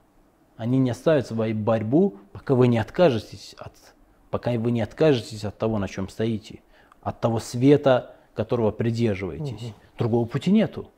они 0.59 0.77
не 0.77 0.89
оставят 0.89 1.25
свою 1.25 1.55
борьбу, 1.55 2.17
пока 2.33 2.53
вы 2.53 2.67
не 2.67 2.77
откажетесь 2.79 3.55
от, 3.57 3.71
пока 4.29 4.51
вы 4.51 4.71
не 4.71 4.81
откажетесь 4.81 5.45
от 5.45 5.57
того, 5.57 5.79
на 5.79 5.87
чем 5.87 6.09
стоите, 6.09 6.59
от 7.01 7.21
того 7.21 7.39
света, 7.39 8.17
которого 8.33 8.71
придерживаетесь. 8.71 9.69
Угу. 9.69 9.73
Другого 9.97 10.25
пути 10.25 10.51
нету. 10.51 10.91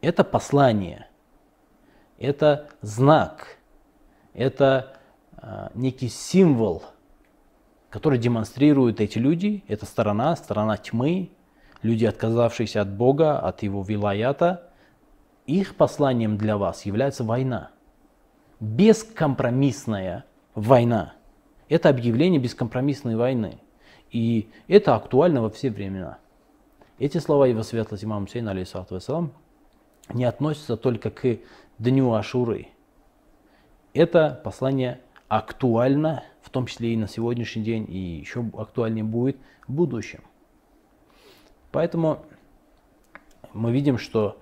Это 0.00 0.24
послание, 0.24 1.06
это 2.18 2.66
знак, 2.80 3.58
это 4.32 4.96
э, 5.40 5.68
некий 5.74 6.08
символ, 6.08 6.82
который 7.90 8.18
демонстрируют 8.18 9.00
эти 9.00 9.18
люди. 9.18 9.62
Это 9.68 9.86
сторона, 9.86 10.34
сторона 10.34 10.76
тьмы, 10.78 11.30
люди, 11.84 12.06
отказавшиеся 12.06 12.80
от 12.80 12.90
Бога, 12.90 13.38
от 13.38 13.62
Его 13.62 13.82
вилаята. 13.82 14.70
Их 15.46 15.76
посланием 15.76 16.36
для 16.36 16.56
вас 16.56 16.86
является 16.86 17.22
война. 17.22 17.70
Бескомпромиссная 18.58 20.24
война. 20.54 21.12
Это 21.68 21.90
объявление 21.90 22.40
бескомпромиссной 22.40 23.16
войны. 23.16 23.58
И 24.10 24.48
это 24.66 24.94
актуально 24.96 25.42
во 25.42 25.50
все 25.50 25.70
времена. 25.70 26.18
Эти 26.98 27.18
слова 27.18 27.46
его 27.46 27.62
светлость 27.62 28.04
имам 28.04 28.26
Хусейна, 28.26 28.52
алейхиссалату 28.52 28.94
вассалам, 28.94 29.32
не 30.12 30.24
относятся 30.24 30.76
только 30.76 31.10
к 31.10 31.38
дню 31.78 32.12
Ашуры. 32.14 32.68
Это 33.92 34.40
послание 34.42 35.00
актуально, 35.28 36.22
в 36.40 36.50
том 36.50 36.66
числе 36.66 36.94
и 36.94 36.96
на 36.96 37.08
сегодняшний 37.08 37.62
день, 37.62 37.86
и 37.88 37.98
еще 37.98 38.44
актуальнее 38.56 39.04
будет 39.04 39.36
в 39.66 39.72
будущем. 39.72 40.20
Поэтому 41.74 42.24
мы 43.52 43.72
видим, 43.72 43.98
что 43.98 44.40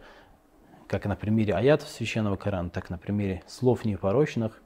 как 0.87 1.07
на 1.07 1.17
примере 1.17 1.55
аятов 1.55 1.89
Священного 1.89 2.37
Корана, 2.37 2.69
так 2.69 2.91
на 2.91 2.99
примере 2.99 3.43
слов 3.47 3.87
непорочных, 3.87 4.61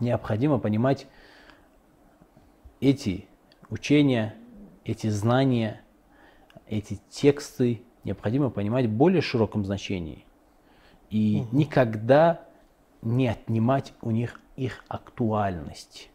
необходимо 0.00 0.58
понимать 0.58 1.06
эти 2.80 3.26
учения, 3.68 4.34
эти 4.86 5.08
знания, 5.08 5.82
эти 6.68 6.98
тексты 7.10 7.82
необходимо 8.02 8.48
понимать 8.48 8.86
в 8.86 8.90
более 8.90 9.20
широком 9.20 9.66
значении. 9.66 10.24
И 11.10 11.42
угу. 11.42 11.58
никогда 11.58 12.46
не 13.02 13.28
отнимать 13.28 13.92
у 14.00 14.10
них 14.10 14.40
их 14.56 14.82
актуальность. 14.88 16.08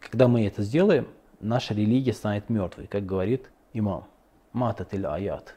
Когда 0.00 0.28
мы 0.28 0.46
это 0.46 0.62
сделаем, 0.62 1.08
наша 1.42 1.74
религия 1.74 2.12
станет 2.12 2.48
мертвой, 2.48 2.86
как 2.86 3.04
говорит 3.04 3.50
имам. 3.72 4.06
Мататель 4.52 5.06
аят. 5.06 5.54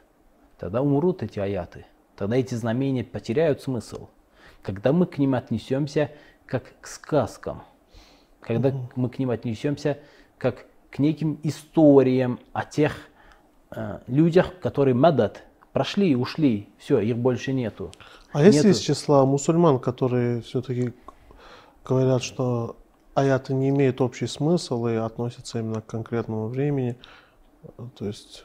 Тогда 0.58 0.82
умрут 0.82 1.22
эти 1.22 1.38
аяты. 1.38 1.86
Тогда 2.16 2.36
эти 2.36 2.54
знамения 2.54 3.04
потеряют 3.04 3.62
смысл. 3.62 4.08
Когда 4.62 4.92
мы 4.92 5.06
к 5.06 5.18
ним 5.18 5.34
отнесемся 5.34 6.10
как 6.46 6.64
к 6.80 6.86
сказкам– 6.86 7.62
когда 8.46 8.68
угу. 8.68 8.88
мы 8.94 9.10
к 9.10 9.18
ним 9.18 9.30
отнесемся 9.30 9.98
как 10.38 10.66
к 10.90 10.98
неким 10.98 11.38
историям 11.42 12.38
о 12.52 12.64
тех 12.64 12.92
э, 13.74 13.98
людях, 14.06 14.58
которые 14.60 14.94
мадат, 14.94 15.42
прошли 15.72 16.12
и 16.12 16.14
ушли, 16.14 16.68
все, 16.78 17.00
их 17.00 17.18
больше 17.18 17.52
нету. 17.52 17.90
А 18.32 18.42
есть 18.42 18.64
из 18.64 18.78
числа 18.78 19.24
мусульман, 19.26 19.80
которые 19.80 20.42
все-таки 20.42 20.94
говорят, 21.84 22.22
что 22.22 22.76
аяты 23.16 23.54
не 23.54 23.70
имеют 23.70 24.00
общий 24.00 24.26
смысл 24.26 24.86
и 24.86 24.94
относятся 24.94 25.58
именно 25.58 25.80
к 25.80 25.86
конкретному 25.86 26.46
времени, 26.48 26.96
то 27.98 28.06
есть, 28.06 28.44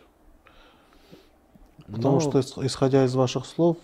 потому 1.86 2.20
ну, 2.20 2.22
что 2.22 2.66
исходя 2.66 3.06
из 3.06 3.14
ваших 3.14 3.46
слов, 3.46 3.78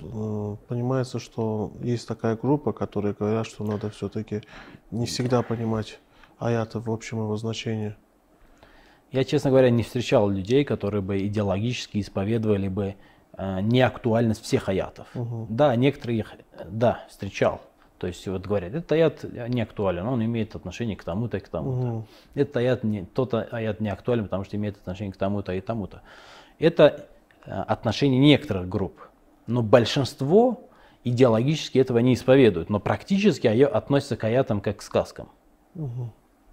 Э, 0.00 0.56
понимается, 0.68 1.18
что 1.18 1.72
есть 1.80 2.06
такая 2.06 2.36
группа, 2.36 2.72
которые 2.72 3.14
говорят, 3.14 3.46
что 3.46 3.64
надо 3.64 3.90
все-таки 3.90 4.42
не 4.90 5.06
всегда 5.06 5.42
понимать 5.42 5.98
аяты 6.38 6.78
в 6.78 6.90
общем 6.90 7.18
его 7.18 7.36
значении. 7.36 7.94
Я, 9.10 9.24
честно 9.24 9.50
говоря, 9.50 9.70
не 9.70 9.82
встречал 9.82 10.28
людей, 10.28 10.64
которые 10.64 11.00
бы 11.00 11.26
идеологически 11.26 12.00
исповедовали 12.00 12.68
бы 12.68 12.94
э, 13.32 13.60
неактуальность 13.62 14.42
всех 14.42 14.68
аятов. 14.68 15.08
Угу. 15.14 15.46
Да, 15.50 15.74
некоторые 15.76 16.20
их, 16.20 16.34
да, 16.66 17.04
встречал. 17.08 17.60
То 17.98 18.06
есть 18.06 18.26
вот 18.28 18.46
говорят, 18.46 18.74
этот 18.74 18.92
аят 18.92 19.24
не 19.48 19.60
актуален, 19.60 20.06
он 20.06 20.24
имеет 20.24 20.54
отношение 20.54 20.96
к 20.96 21.04
тому-то 21.04 21.36
и 21.36 21.40
к 21.40 21.48
тому-то. 21.48 21.86
Угу. 21.88 22.06
Этот 22.34 22.56
аят 22.56 22.84
не, 22.84 23.04
тот 23.04 23.34
аят 23.34 23.80
не 23.80 23.90
актуален, 23.90 24.24
потому 24.24 24.44
что 24.44 24.56
имеет 24.56 24.76
отношение 24.76 25.12
к 25.12 25.16
тому-то 25.16 25.52
и 25.52 25.60
тому-то. 25.60 26.02
Это 26.58 27.06
э, 27.44 27.50
отношение 27.50 28.20
некоторых 28.20 28.68
групп 28.68 29.08
но 29.48 29.62
большинство 29.62 30.60
идеологически 31.02 31.78
этого 31.78 31.98
не 31.98 32.14
исповедуют, 32.14 32.70
но 32.70 32.78
практически 32.78 33.46
относятся 33.46 34.16
к 34.16 34.24
аятам 34.24 34.60
как 34.60 34.76
к 34.76 34.82
сказкам, 34.82 35.30
угу. 35.74 36.12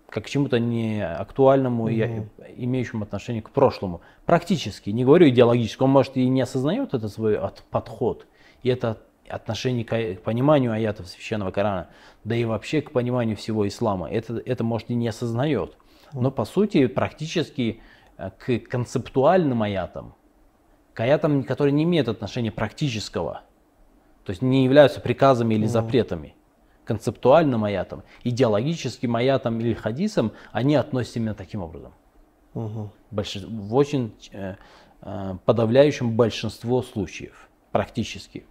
как 0.10 0.23
к 0.23 0.29
чему-то 0.29 0.60
не 0.60 1.05
актуальному 1.05 1.84
угу. 1.84 1.91
и 1.91 2.23
имеющему 2.55 3.03
отношение 3.03 3.43
к 3.43 3.51
прошлому. 3.51 4.01
Практически, 4.25 4.89
не 4.89 5.03
говорю 5.03 5.29
идеологически, 5.29 5.84
он 5.84 5.91
может 5.91 6.15
и 6.17 6.27
не 6.27 6.41
осознает 6.41 6.93
это 6.93 7.10
свой 7.10 7.38
подход, 7.69 8.25
и 8.63 8.69
это 8.69 8.97
отношение 9.30 9.86
к 9.86 10.22
пониманию 10.22 10.72
аятов 10.72 11.08
Священного 11.08 11.52
Корана, 11.52 11.90
да 12.24 12.36
и 12.36 12.46
вообще 12.46 12.82
к 12.82 12.92
пониманию 12.92 13.36
всего 13.36 13.68
ислама, 13.68 14.10
это, 14.10 14.42
это 14.46 14.64
может 14.64 14.90
и 14.90 14.96
не 14.96 15.08
осознает. 15.08 15.78
Но 16.14 16.32
по 16.32 16.46
сути 16.46 16.88
практически 16.88 17.82
э, 18.18 18.30
к 18.38 18.60
концептуальным 18.70 19.64
аятам, 19.64 20.16
к 20.94 21.00
аятам, 21.00 21.44
которые 21.44 21.74
не 21.74 21.84
имеют 21.84 22.08
отношения 22.08 22.52
практического, 22.52 23.42
то 24.24 24.32
есть 24.32 24.42
не 24.42 24.64
являются 24.64 25.00
приказами 25.00 25.56
или 25.56 25.66
запретами. 25.66 26.36
Концептуальным 26.84 27.64
аятам, 27.64 28.04
идеологическим 28.24 29.16
аятам 29.16 29.60
или 29.60 29.74
хадисам 29.74 30.34
они 30.52 30.76
относятся 30.76 31.20
именно 31.20 31.34
таким 31.34 31.64
образом. 31.64 31.94
Угу. 32.54 32.92
Больше, 33.12 33.46
в 33.48 33.76
очень 33.76 34.14
э, 34.32 34.56
э, 35.02 35.36
подавляющем 35.46 36.16
большинство 36.16 36.82
случаев, 36.84 37.50
практически. 37.72 38.46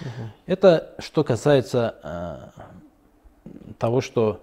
Угу. 0.00 0.30
Это 0.46 0.94
что 0.98 1.24
касается 1.24 2.52
э, 3.44 3.52
того, 3.78 4.00
что 4.00 4.40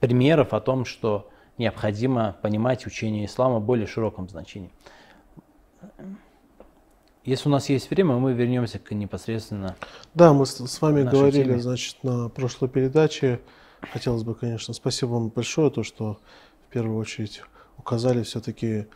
примеров 0.00 0.52
о 0.52 0.60
том, 0.60 0.84
что 0.84 1.28
необходимо 1.58 2.36
понимать 2.42 2.86
учение 2.86 3.26
ислама 3.26 3.58
в 3.58 3.64
более 3.64 3.86
широком 3.86 4.28
значении. 4.28 4.70
Если 7.24 7.48
у 7.48 7.52
нас 7.52 7.68
есть 7.68 7.88
время, 7.90 8.16
мы 8.16 8.32
вернемся 8.32 8.80
к 8.80 8.90
непосредственно. 8.90 9.76
Да, 10.14 10.32
мы 10.32 10.44
с, 10.44 10.80
вами 10.80 11.04
говорили, 11.04 11.44
теме. 11.44 11.60
значит, 11.60 12.02
на 12.02 12.28
прошлой 12.28 12.68
передаче. 12.68 13.40
Хотелось 13.92 14.24
бы, 14.24 14.34
конечно, 14.34 14.74
спасибо 14.74 15.10
вам 15.10 15.28
большое, 15.28 15.70
то, 15.70 15.84
что 15.84 16.18
в 16.68 16.72
первую 16.72 16.98
очередь 16.98 17.42
указали 17.78 18.22
все-таки, 18.24 18.86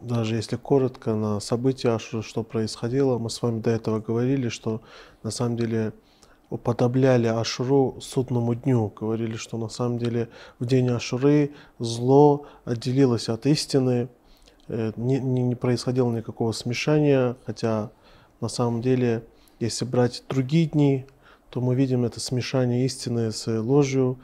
даже 0.00 0.36
если 0.36 0.56
коротко, 0.56 1.14
на 1.14 1.40
события, 1.40 1.98
что 1.98 2.42
происходило. 2.42 3.18
Мы 3.18 3.30
с 3.30 3.42
вами 3.42 3.60
до 3.60 3.70
этого 3.70 4.00
говорили, 4.00 4.48
что 4.48 4.82
на 5.22 5.30
самом 5.30 5.56
деле 5.56 5.92
уподобляли 6.50 7.26
Ашуру 7.26 7.98
судному 8.00 8.54
дню. 8.54 8.92
Говорили, 8.94 9.36
что 9.36 9.58
на 9.58 9.68
самом 9.68 9.98
деле 9.98 10.28
в 10.58 10.66
день 10.66 10.88
Ашуры 10.88 11.52
зло 11.78 12.46
отделилось 12.64 13.28
от 13.28 13.46
истины, 13.46 14.08
Э, 14.68 14.92
не, 14.96 15.18
не 15.20 15.54
происходило 15.54 16.10
никакого 16.10 16.52
смешания, 16.52 17.36
хотя 17.44 17.90
на 18.40 18.48
самом 18.48 18.80
деле, 18.80 19.24
если 19.60 19.84
брать 19.84 20.24
другие 20.28 20.66
дни, 20.66 21.06
то 21.50 21.60
мы 21.60 21.74
видим 21.74 22.04
это 22.04 22.20
смешание 22.20 22.84
истины 22.86 23.30
с 23.30 23.46
ложью. 23.60 24.18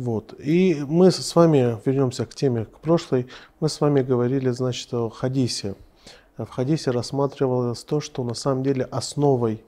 Вот. 0.00 0.34
И 0.40 0.82
мы 0.88 1.10
с 1.10 1.36
вами 1.36 1.78
вернемся 1.84 2.24
к 2.24 2.34
теме, 2.34 2.64
к 2.64 2.78
прошлой. 2.78 3.26
Мы 3.60 3.68
с 3.68 3.82
вами 3.82 4.00
говорили, 4.00 4.48
значит, 4.48 4.94
о 4.94 5.10
хадисе. 5.10 5.74
В 6.38 6.46
хадисе 6.46 6.90
рассматривалось 6.90 7.84
то, 7.84 8.00
что 8.00 8.24
на 8.24 8.32
самом 8.32 8.62
деле 8.62 8.84
основой, 8.84 9.62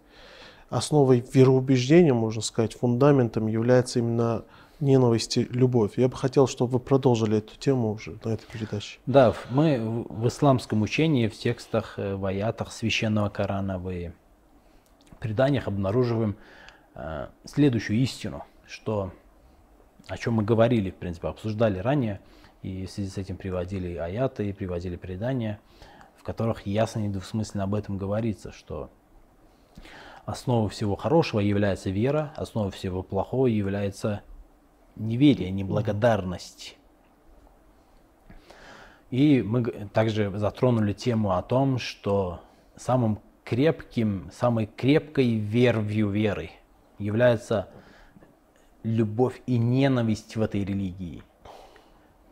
основой 0.71 1.23
вероубеждения, 1.35 2.15
можно 2.15 2.41
сказать, 2.41 2.73
фундаментом 2.73 3.47
является 3.47 3.99
именно 3.99 4.45
ненависти, 4.81 5.47
любовь. 5.51 5.99
Я 5.99 6.09
бы 6.09 6.17
хотел, 6.17 6.47
чтобы 6.47 6.73
вы 6.73 6.79
продолжили 6.81 7.37
эту 7.37 7.59
тему 7.59 7.93
уже 7.93 8.19
на 8.25 8.31
этой 8.31 8.47
передаче. 8.51 9.01
Да, 9.05 9.35
мы 9.51 10.07
в 10.09 10.29
исламском 10.29 10.81
учении, 10.81 11.29
в 11.29 11.37
текстах, 11.37 11.99
э, 11.99 12.15
в 12.15 12.25
аятах 12.25 12.73
священного 12.73 13.29
Корана, 13.29 13.79
в 13.79 14.13
преданиях 15.21 15.69
обнаруживаем 15.69 16.37
э, 16.95 17.27
следующую 17.45 17.99
истину, 17.99 18.45
что 18.67 19.13
о 20.09 20.17
чем 20.17 20.35
мы 20.35 20.43
говорили, 20.43 20.91
в 20.91 20.97
принципе, 20.97 21.29
обсуждали 21.29 21.79
ранее, 21.79 22.21
и 22.63 22.87
в 22.87 22.91
связи 22.91 23.11
с 23.11 23.19
этим 23.19 23.37
приводили 23.37 23.97
аяты, 23.97 24.49
и 24.49 24.53
приводили 24.53 24.97
предания, 24.97 25.61
в 26.17 26.23
которых 26.23 26.67
ясно 26.67 27.01
и 27.01 27.09
недвусмысленно 27.09 27.65
об 27.65 27.75
этом 27.75 27.99
говорится, 27.99 28.53
что 28.53 28.91
основой 30.25 30.71
всего 30.71 30.97
хорошего 30.97 31.41
является 31.41 31.91
вера, 31.91 32.33
основой 32.37 32.71
всего 32.71 33.03
плохого 33.03 33.47
является 33.47 34.23
неверие, 34.97 35.51
неблагодарность. 35.51 36.77
И 39.11 39.43
мы 39.43 39.63
также 39.93 40.31
затронули 40.39 40.93
тему 40.93 41.33
о 41.33 41.43
том, 41.43 41.79
что 41.79 42.41
самым 42.77 43.19
крепким, 43.45 44.31
самой 44.33 44.67
крепкой 44.67 45.35
вервью 45.35 46.09
веры 46.09 46.51
является 46.99 47.69
любовь 48.83 49.41
и 49.47 49.59
ненависть 49.59 50.37
в 50.37 50.43
этой 50.43 50.65
религии. 50.65 51.23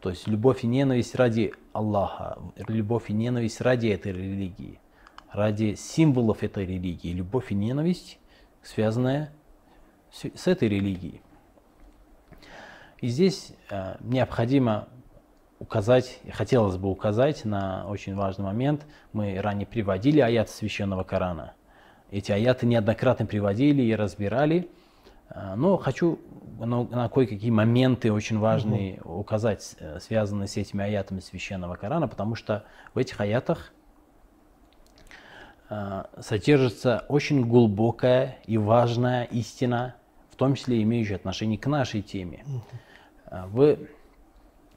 То 0.01 0.11
есть 0.11 0.27
любовь 0.27 0.65
и 0.65 0.67
ненависть 0.67 1.15
ради 1.15 1.53
Аллаха, 1.73 2.39
любовь 2.69 3.11
и 3.11 3.13
ненависть 3.13 3.61
ради 3.61 3.89
этой 3.89 4.13
религии, 4.13 4.81
ради 5.31 5.75
символов 5.75 6.43
этой 6.43 6.67
религии, 6.67 7.13
любовь 7.13 7.53
и 7.53 7.55
ненависть, 7.55 8.19
связанная 8.63 9.33
с, 10.11 10.47
этой 10.47 10.69
религией. 10.69 11.21
И 13.01 13.09
здесь 13.09 13.53
э, 13.71 13.97
необходимо 14.01 14.89
указать, 15.59 16.21
хотелось 16.33 16.77
бы 16.77 16.91
указать 16.91 17.45
на 17.45 17.87
очень 17.89 18.15
важный 18.15 18.47
момент. 18.47 18.87
Мы 19.13 19.41
ранее 19.41 19.67
приводили 19.67 20.21
аяты 20.21 20.51
священного 20.51 21.05
Корана. 21.05 21.53
Эти 22.11 22.33
аяты 22.33 22.67
неоднократно 22.67 23.27
приводили 23.27 23.83
и 23.83 23.95
разбирали. 23.95 24.69
Э, 25.31 25.55
но 25.57 25.77
хочу 25.77 26.19
на, 26.59 26.85
на 26.85 27.09
кое-какие 27.09 27.51
моменты 27.51 28.13
очень 28.13 28.39
важные 28.39 29.01
угу. 29.03 29.21
указать, 29.21 29.77
э, 29.79 29.99
связанные 30.01 30.49
с 30.49 30.57
этими 30.57 30.85
аятами 30.85 31.21
священного 31.21 31.77
Корана, 31.77 32.09
потому 32.09 32.35
что 32.35 32.65
в 32.95 32.99
этих 32.99 33.21
аятах 33.21 33.73
э, 35.69 36.05
содержится 36.21 37.05
очень 37.09 37.47
глубокая 37.47 38.39
и 38.47 38.59
важная 38.59 39.25
истина, 39.25 39.95
в 40.31 40.37
том 40.37 40.55
числе 40.55 40.83
имеющая 40.83 41.17
отношение 41.17 41.59
к 41.59 41.67
нашей 41.67 42.03
теме. 42.03 42.45
Угу. 42.47 42.61
В, 43.47 43.79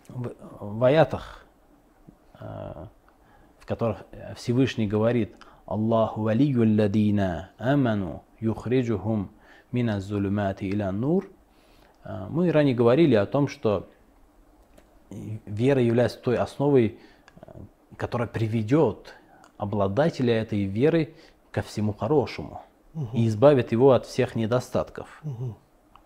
в, 0.09 0.33
в 0.59 0.83
аятах, 0.83 1.45
в 2.39 3.65
которых 3.65 4.03
Всевышний 4.35 4.85
говорит 4.85 5.33
«Аллаху 5.65 6.21
валию 6.21 6.59
ладина 6.77 7.49
аману 7.57 8.23
юхриджухум 8.39 9.31
мина 9.73 9.99
зулюмати 9.99 10.65
иля 10.65 10.91
нур», 10.91 11.29
мы 12.29 12.51
ранее 12.51 12.75
говорили 12.75 13.15
о 13.15 13.25
том, 13.25 13.47
что 13.47 13.89
вера 15.09 15.81
является 15.81 16.19
той 16.19 16.37
основой, 16.37 16.99
которая 17.97 18.27
приведет 18.27 19.13
обладателя 19.57 20.33
этой 20.33 20.63
веры 20.65 21.15
ко 21.51 21.61
всему 21.61 21.93
хорошему 21.93 22.61
угу. 22.93 23.09
и 23.13 23.27
избавит 23.27 23.71
его 23.71 23.91
от 23.91 24.05
всех 24.05 24.35
недостатков. 24.35 25.21
Угу. 25.23 25.55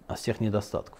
От 0.07 0.19
всех 0.19 0.39
недостатков. 0.39 0.99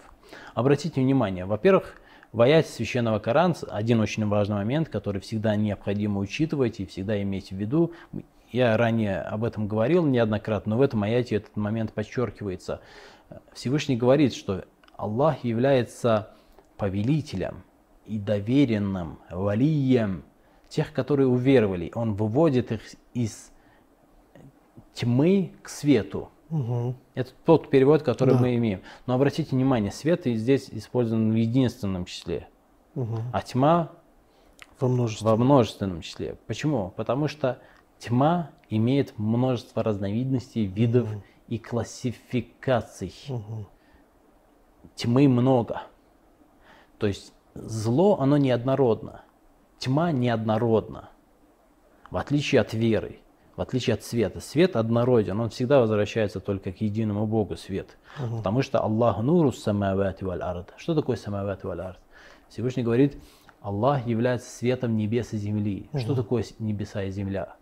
Обратите 0.54 1.02
внимание, 1.02 1.46
во-первых, 1.46 1.96
в 2.34 2.42
аяте 2.42 2.70
священного 2.70 3.20
Корана 3.20 3.56
один 3.70 4.02
очень 4.02 4.26
важный 4.28 4.58
момент, 4.58 4.90
который 4.90 5.22
всегда 5.22 5.56
необходимо 5.56 6.20
учитывать 6.20 6.80
и 6.80 6.86
всегда 6.86 7.22
иметь 7.22 7.52
в 7.52 7.56
виду. 7.56 7.94
Я 8.52 8.78
ранее 8.78 9.22
об 9.22 9.44
этом 9.44 9.68
говорил 9.68 10.06
неоднократно, 10.06 10.72
но 10.72 10.78
в 10.78 10.82
этом 10.82 11.04
аяте 11.04 11.36
этот 11.36 11.56
момент 11.58 11.94
подчеркивается. 11.94 12.82
Всевышний 13.54 13.98
говорит, 13.98 14.34
что 14.34 14.64
Аллах 14.96 15.44
является 15.44 16.32
повелителем 16.78 17.64
и 18.06 18.18
доверенным, 18.18 19.20
валием 19.30 20.24
тех, 20.70 20.94
которые 20.94 21.28
уверовали. 21.28 21.92
Он 21.94 22.14
выводит 22.14 22.72
их 22.72 22.82
из 23.14 23.52
тьмы 24.94 25.54
к 25.62 25.70
свету. 25.70 26.30
Угу. 26.50 26.96
Это 27.16 27.32
тот 27.46 27.70
перевод, 27.70 28.04
который 28.04 28.36
да. 28.36 28.40
мы 28.40 28.56
имеем. 28.56 28.82
Но 29.06 29.16
обратите 29.16 29.56
внимание, 29.56 29.92
свет 29.92 30.22
здесь 30.26 30.70
использован 30.72 31.32
в 31.32 31.36
единственном 31.36 32.06
числе, 32.06 32.48
угу. 32.96 33.18
а 33.34 33.42
тьма 33.42 33.92
во 34.80 34.88
множественном. 34.88 35.38
во 35.38 35.44
множественном 35.44 36.02
числе. 36.02 36.38
Почему? 36.48 36.94
Потому 36.96 37.28
что 37.28 37.60
тьма 38.00 38.52
имеет 38.70 39.18
множество 39.18 39.84
разновидностей, 39.84 40.66
видов 40.66 41.12
угу. 41.12 41.24
и 41.48 41.58
классификаций. 41.58 43.14
Угу 43.30 43.68
тьмы 44.98 45.28
много. 45.30 45.84
То 46.98 47.08
есть 47.08 47.34
зло, 47.54 48.20
оно 48.20 48.38
неоднородно. 48.38 49.22
Тьма 49.80 50.12
неоднородна. 50.12 51.10
В 52.10 52.18
отличие 52.18 52.62
от 52.62 52.74
веры, 52.74 53.20
в 53.56 53.62
отличие 53.62 53.94
от 53.94 54.04
света. 54.04 54.40
Свет 54.40 54.76
однороден, 54.76 55.40
он 55.40 55.50
всегда 55.50 55.80
возвращается 55.80 56.40
только 56.40 56.72
к 56.72 56.82
единому 56.82 57.28
Богу, 57.28 57.56
свет. 57.56 57.98
Угу. 58.20 58.38
Потому 58.38 58.62
что 58.62 58.80
Аллах 58.80 59.20
нуру 59.20 59.52
самавати 59.52 60.24
валь 60.24 60.42
ард. 60.42 60.74
Что 60.78 60.96
такое 60.96 61.16
самавати 61.16 61.66
валь 61.66 61.82
ард? 61.82 62.00
Всевышний 62.50 62.84
говорит, 62.84 63.22
Аллах 63.62 64.08
является 64.08 64.50
светом 64.50 64.96
небес 64.98 65.34
и 65.34 65.38
земли. 65.38 65.90
Угу. 65.94 66.00
Что 66.00 66.16
такое 66.16 66.44
небеса 66.60 67.04
и 67.04 67.12
земля? 67.12 67.56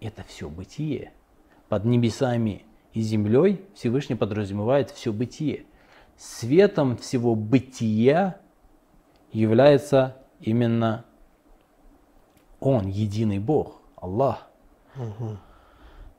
Это 0.00 0.24
все 0.24 0.48
бытие. 0.48 1.12
Под 1.68 1.84
небесами 1.84 2.64
и 2.92 3.00
землей 3.00 3.64
Всевышний 3.74 4.16
подразумевает 4.16 4.90
все 4.90 5.12
бытие 5.12 5.66
светом 6.20 6.98
всего 6.98 7.34
бытия 7.34 8.36
является 9.32 10.18
именно 10.40 11.06
Он, 12.60 12.88
единый 12.88 13.38
Бог, 13.38 13.80
Аллах. 13.96 14.46
Угу. 14.96 15.38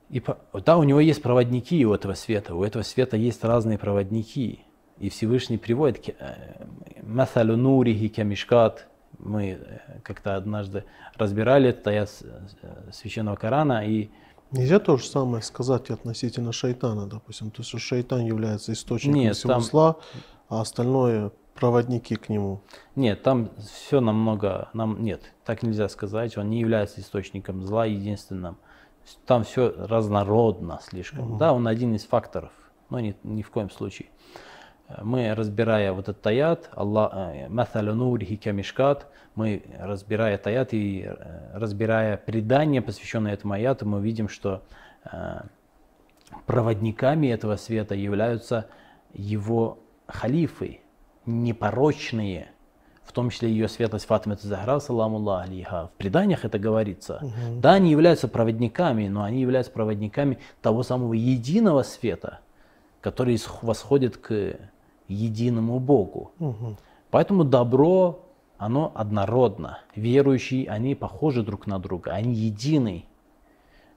И 0.10 0.24
да, 0.66 0.78
у 0.78 0.84
него 0.84 1.00
есть 1.00 1.22
проводники 1.22 1.86
у 1.86 1.94
этого 1.94 2.16
света, 2.16 2.56
у 2.56 2.64
этого 2.64 2.82
света 2.82 3.16
есть 3.16 3.44
разные 3.44 3.78
проводники. 3.78 4.62
И 4.98 5.10
Всевышний 5.10 5.58
приводит 5.58 6.10
э, 6.10 6.66
Масалу 7.04 7.56
нурихи 7.56 8.10
камишкат. 8.10 8.88
Мы 9.24 9.52
э, 9.52 10.00
как-то 10.04 10.36
однажды 10.36 10.84
разбирали 11.16 11.70
это 11.70 11.90
аят 11.90 12.10
э, 12.22 12.92
священного 12.92 13.36
Корана, 13.36 13.86
и 13.86 14.10
Нельзя 14.52 14.80
то 14.80 14.98
же 14.98 15.06
самое 15.06 15.42
сказать 15.42 15.90
относительно 15.90 16.52
шайтана, 16.52 17.08
допустим. 17.08 17.52
То 17.52 17.62
есть 17.62 17.80
шайтан 17.80 18.26
является 18.26 18.74
источником 18.74 19.22
Нет, 19.22 19.38
всего 19.38 19.54
там... 19.54 19.62
зла, 19.62 19.96
а 20.50 20.60
остальное 20.60 21.32
проводники 21.56 22.16
к 22.16 22.28
нему. 22.28 22.62
Нет, 22.96 23.24
там 23.24 23.52
все 23.58 24.02
намного, 24.02 24.70
нам 24.74 25.02
нет, 25.04 25.22
так 25.46 25.64
нельзя 25.64 25.88
сказать. 25.88 26.38
Он 26.38 26.50
не 26.50 26.60
является 26.60 27.00
источником 27.00 27.64
зла 27.64 27.86
единственным. 27.86 28.58
Там 29.26 29.44
все 29.46 29.74
разнородно 29.78 30.80
слишком. 30.84 31.32
Угу. 31.32 31.38
Да, 31.38 31.54
он 31.54 31.68
один 31.68 31.96
из 31.96 32.06
факторов, 32.06 32.52
но 32.90 33.00
ни, 33.00 33.16
ни 33.24 33.42
в 33.42 33.50
коем 33.52 33.70
случае. 33.70 34.10
Мы, 35.02 35.34
разбирая 35.34 35.94
вот 35.94 36.10
этот 36.10 36.26
аят, 36.26 36.70
Аллах, 36.74 37.12
э, 37.14 37.50
«Маталю 37.50 37.94
нурихи 37.94 38.38
камишкат», 38.38 39.08
мы, 39.36 39.64
разбирая 39.80 40.36
этот 40.36 40.48
аят 40.48 40.74
и 40.74 41.06
э, 41.06 41.52
разбирая 41.54 42.18
предание, 42.18 42.82
посвященное 42.82 43.34
этому 43.34 43.54
аяту, 43.54 43.88
мы 43.88 44.02
видим, 44.02 44.28
что 44.28 44.64
э, 45.12 45.42
проводниками 46.46 47.28
этого 47.28 47.56
света 47.56 47.96
являются 47.96 48.68
его 49.14 49.80
халифы, 50.08 50.82
непорочные, 51.26 52.52
в 53.04 53.14
том 53.14 53.30
числе 53.30 53.50
ее 53.50 53.68
светлость 53.68 54.06
Фатима 54.06 54.36
Захра, 54.36 54.80
саламу 54.80 55.30
алейха. 55.30 55.90
В 55.94 55.98
преданиях 55.98 56.46
это 56.46 56.60
говорится. 56.60 57.20
Угу. 57.22 57.60
Да, 57.62 57.74
они 57.74 57.92
являются 57.92 58.28
проводниками, 58.28 59.08
но 59.08 59.24
они 59.24 59.42
являются 59.42 59.72
проводниками 59.72 60.40
того 60.62 60.84
самого 60.84 61.14
единого 61.14 61.84
света, 61.84 62.40
который 63.02 63.38
восходит 63.62 64.18
к 64.18 64.56
единому 65.12 65.80
Богу. 65.80 66.32
Угу. 66.40 66.78
Поэтому 67.10 67.44
добро, 67.44 68.26
оно 68.58 68.92
однородно. 68.96 69.80
Верующие, 69.96 70.70
они 70.70 70.96
похожи 70.96 71.44
друг 71.44 71.68
на 71.68 71.80
друга, 71.80 72.12
они 72.12 72.34
едины. 72.34 73.06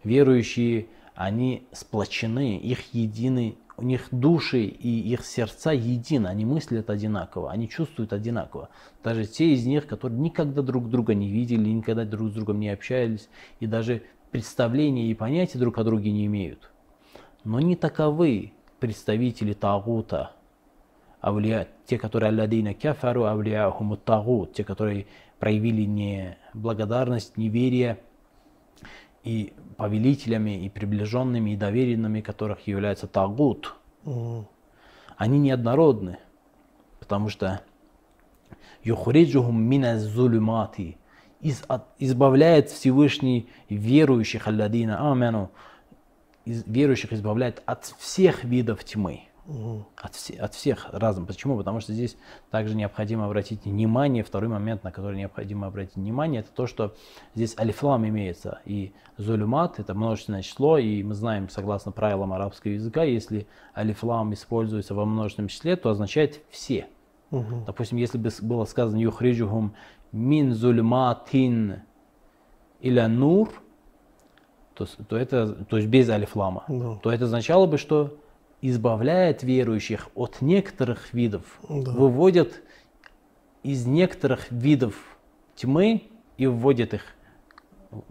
Верующие, 0.02 0.88
они 1.14 1.66
сплочены, 1.72 2.58
их 2.58 2.92
едины, 2.94 3.56
у 3.76 3.82
них 3.82 4.08
души 4.10 4.64
и 4.64 4.88
их 4.88 5.24
сердца 5.24 5.72
едины, 5.72 6.28
они 6.28 6.44
мыслят 6.44 6.90
одинаково, 6.90 7.50
они 7.50 7.68
чувствуют 7.68 8.12
одинаково. 8.12 8.68
Даже 9.02 9.26
те 9.26 9.52
из 9.52 9.66
них, 9.66 9.86
которые 9.86 10.18
никогда 10.20 10.62
друг 10.62 10.88
друга 10.88 11.14
не 11.14 11.28
видели, 11.28 11.68
никогда 11.68 12.04
друг 12.04 12.30
с 12.30 12.32
другом 12.32 12.60
не 12.60 12.68
общались 12.68 13.28
и 13.60 13.66
даже 13.66 14.02
представления 14.30 15.10
и 15.10 15.14
понятия 15.14 15.58
друг 15.58 15.78
о 15.78 15.84
друге 15.84 16.10
не 16.10 16.26
имеют. 16.26 16.70
Но 17.44 17.60
не 17.60 17.76
таковы 17.76 18.52
представители 18.80 19.52
Тагута, 19.52 20.32
авлия, 21.24 21.68
те, 21.86 21.96
которые 21.96 22.28
алладина 22.28 22.74
кафару, 22.74 23.24
авлияхум 23.24 23.96
тагут, 23.96 24.52
те, 24.52 24.62
которые 24.62 25.06
проявили 25.38 25.84
неблагодарность, 25.86 27.38
неверие, 27.38 27.98
и 29.22 29.54
повелителями, 29.78 30.66
и 30.66 30.68
приближенными, 30.68 31.52
и 31.52 31.56
доверенными, 31.56 32.20
которых 32.20 32.66
является 32.66 33.06
тагут. 33.06 33.74
Mm. 34.04 34.44
Они 35.16 35.38
неоднородны, 35.38 36.18
потому 37.00 37.30
что 37.30 37.62
юхриджухум 38.82 39.62
мина 39.62 39.98
зулюмати 39.98 40.98
избавляет 41.40 42.68
Всевышний 42.68 43.48
верующих, 43.70 44.46
алладина 44.46 45.10
амену, 45.10 45.50
верующих 46.44 47.14
избавляет 47.14 47.62
от 47.64 47.86
всех 47.98 48.44
видов 48.44 48.84
тьмы. 48.84 49.22
От, 49.96 50.14
все, 50.14 50.34
от 50.34 50.54
всех 50.54 50.88
разом. 50.92 51.26
Почему? 51.26 51.58
Потому 51.58 51.80
что 51.80 51.92
здесь 51.92 52.16
также 52.50 52.74
необходимо 52.74 53.26
обратить 53.26 53.66
внимание, 53.66 54.22
второй 54.24 54.48
момент, 54.48 54.84
на 54.84 54.90
который 54.90 55.18
необходимо 55.18 55.66
обратить 55.66 55.96
внимание, 55.96 56.40
это 56.40 56.50
то, 56.50 56.66
что 56.66 56.94
здесь 57.34 57.54
алифлам 57.58 58.08
имеется. 58.08 58.60
И 58.64 58.94
зулюмат 59.18 59.78
это 59.78 59.92
множественное 59.94 60.40
число, 60.42 60.78
и 60.78 61.02
мы 61.02 61.14
знаем, 61.14 61.50
согласно 61.50 61.92
правилам 61.92 62.32
арабского 62.32 62.72
языка, 62.72 63.02
если 63.02 63.46
алифлам 63.76 64.32
используется 64.32 64.94
во 64.94 65.04
множественном 65.04 65.48
числе, 65.48 65.76
то 65.76 65.90
означает 65.90 66.40
все. 66.48 66.86
Мгм. 67.30 67.64
Допустим, 67.66 67.98
если 67.98 68.16
бы 68.16 68.30
было 68.42 68.64
сказано 68.64 68.98
«Юхриджухум 68.98 69.74
мин 70.12 70.54
зульматин 70.54 71.82
иля 72.80 73.08
нур», 73.08 73.50
то, 74.74 74.86
то 74.86 75.16
это, 75.16 75.64
то 75.64 75.76
есть 75.76 75.88
без 75.88 76.08
алифлама, 76.08 76.64
Да. 76.68 76.96
то 77.02 77.12
это 77.12 77.24
означало 77.24 77.66
бы, 77.66 77.78
что 77.78 78.16
избавляет 78.70 79.42
верующих 79.42 80.08
от 80.14 80.40
некоторых 80.40 81.12
видов, 81.12 81.42
Да. 81.68 81.90
выводит 81.92 82.62
из 83.62 83.84
некоторых 83.86 84.50
видов 84.50 84.94
тьмы 85.54 86.04
и 86.38 86.46
вводит 86.46 86.94
их 86.94 87.02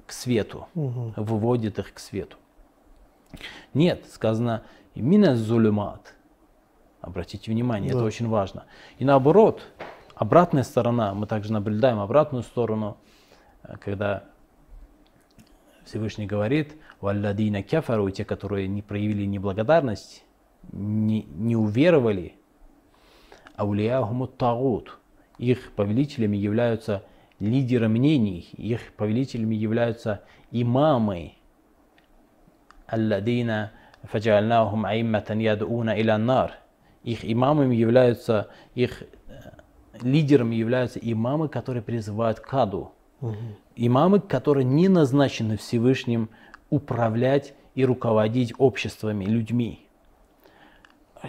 к 0.05 0.11
свету, 0.11 0.67
Мгм. 0.75 1.13
выводит 1.17 1.79
их 1.79 1.91
к 1.93 1.97
свету. 1.97 2.37
Нет, 3.73 4.05
сказано 4.11 4.61
«мина 4.93 5.35
зулюмат». 5.35 6.13
Обратите 7.01 7.51
внимание, 7.51 7.89
это 7.89 7.99
Да. 7.99 8.05
очень 8.05 8.29
важно. 8.29 8.65
И 8.99 9.05
наоборот, 9.05 9.63
обратная 10.13 10.61
сторона, 10.63 11.15
мы 11.15 11.25
также 11.25 11.51
наблюдаем 11.51 11.99
обратную 11.99 12.43
сторону, 12.43 12.97
э, 13.63 13.75
когда 13.77 14.25
Всевышний 15.83 16.27
говорит, 16.27 16.75
«Валладина 17.01 17.63
кефару», 17.63 18.07
те, 18.11 18.23
которые 18.23 18.67
не 18.67 18.83
проявили 18.83 19.25
неблагодарность, 19.25 20.23
не, 20.71 21.23
не 21.23 21.55
уверовали, 21.55 22.35
аулияхуму 23.55 24.27
тагут. 24.27 24.99
Их 25.37 25.71
повелителями 25.73 26.37
являются 26.37 27.03
лидеры 27.39 27.87
мнений, 27.87 28.49
их 28.53 28.93
повелителями 28.93 29.55
являются 29.55 30.23
имамы. 30.51 31.33
Алладина 32.87 33.71
фаджальнахум 34.03 34.85
аимматан 34.85 35.39
ядуна 35.39 35.99
иля 35.99 36.17
нар. 36.17 36.53
Их 37.03 37.25
имамами 37.25 37.75
являются, 37.75 38.47
их 38.75 39.03
э, 39.03 39.05
лидерами 40.01 40.55
являются 40.55 40.99
имамы, 40.99 41.49
которые 41.49 41.83
призывают 41.83 42.39
к 42.39 42.53
аду. 42.53 42.93
Мгм. 43.19 43.55
Имамы, 43.75 44.19
которые 44.21 44.63
не 44.63 44.87
назначены 44.87 45.57
Всевышним 45.57 46.29
управлять 46.69 47.53
и 47.75 47.83
руководить 47.83 48.53
обществами, 48.57 49.25
людьми. 49.25 49.87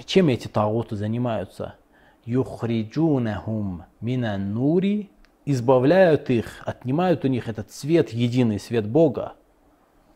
Чем 0.03 0.29
эти 0.29 0.49
тагуты 0.49 0.97
занимаются? 0.97 1.75
Юхриджунахум 2.25 3.85
мина 4.01 4.39
нури, 4.39 5.11
избавляют 5.45 6.31
их, 6.31 6.63
отнимают 6.65 7.25
у 7.25 7.29
них 7.29 7.49
этот 7.49 7.71
свет, 7.71 8.13
единый 8.13 8.59
свет 8.59 8.87
Бога. 8.89 9.35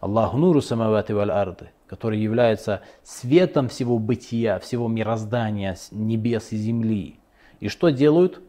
Аллаху 0.00 0.36
нуру 0.36 0.62
самавати 0.62 1.12
валь 1.12 1.30
арды, 1.30 1.70
который 1.86 2.20
является 2.20 2.82
светом 3.02 3.68
всего 3.68 3.98
бытия, 3.98 4.58
всего 4.58 4.88
мироздания, 4.88 5.76
небес 5.90 6.52
и 6.52 6.56
земли. 6.56 7.20
И 7.60 7.68
что 7.68 7.90
делают? 7.90 8.40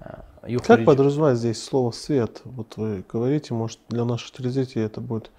А, 0.00 0.24
Как 0.66 0.84
подразумевать 0.84 1.38
здесь 1.38 1.62
слово 1.62 1.92
свет? 1.92 2.42
Вот 2.44 2.76
вы 2.76 3.04
говорите, 3.10 3.54
может 3.54 3.78
для 3.88 4.04
наших 4.04 4.32
телезрителей 4.32 4.84
это 4.84 5.00
будет 5.00 5.30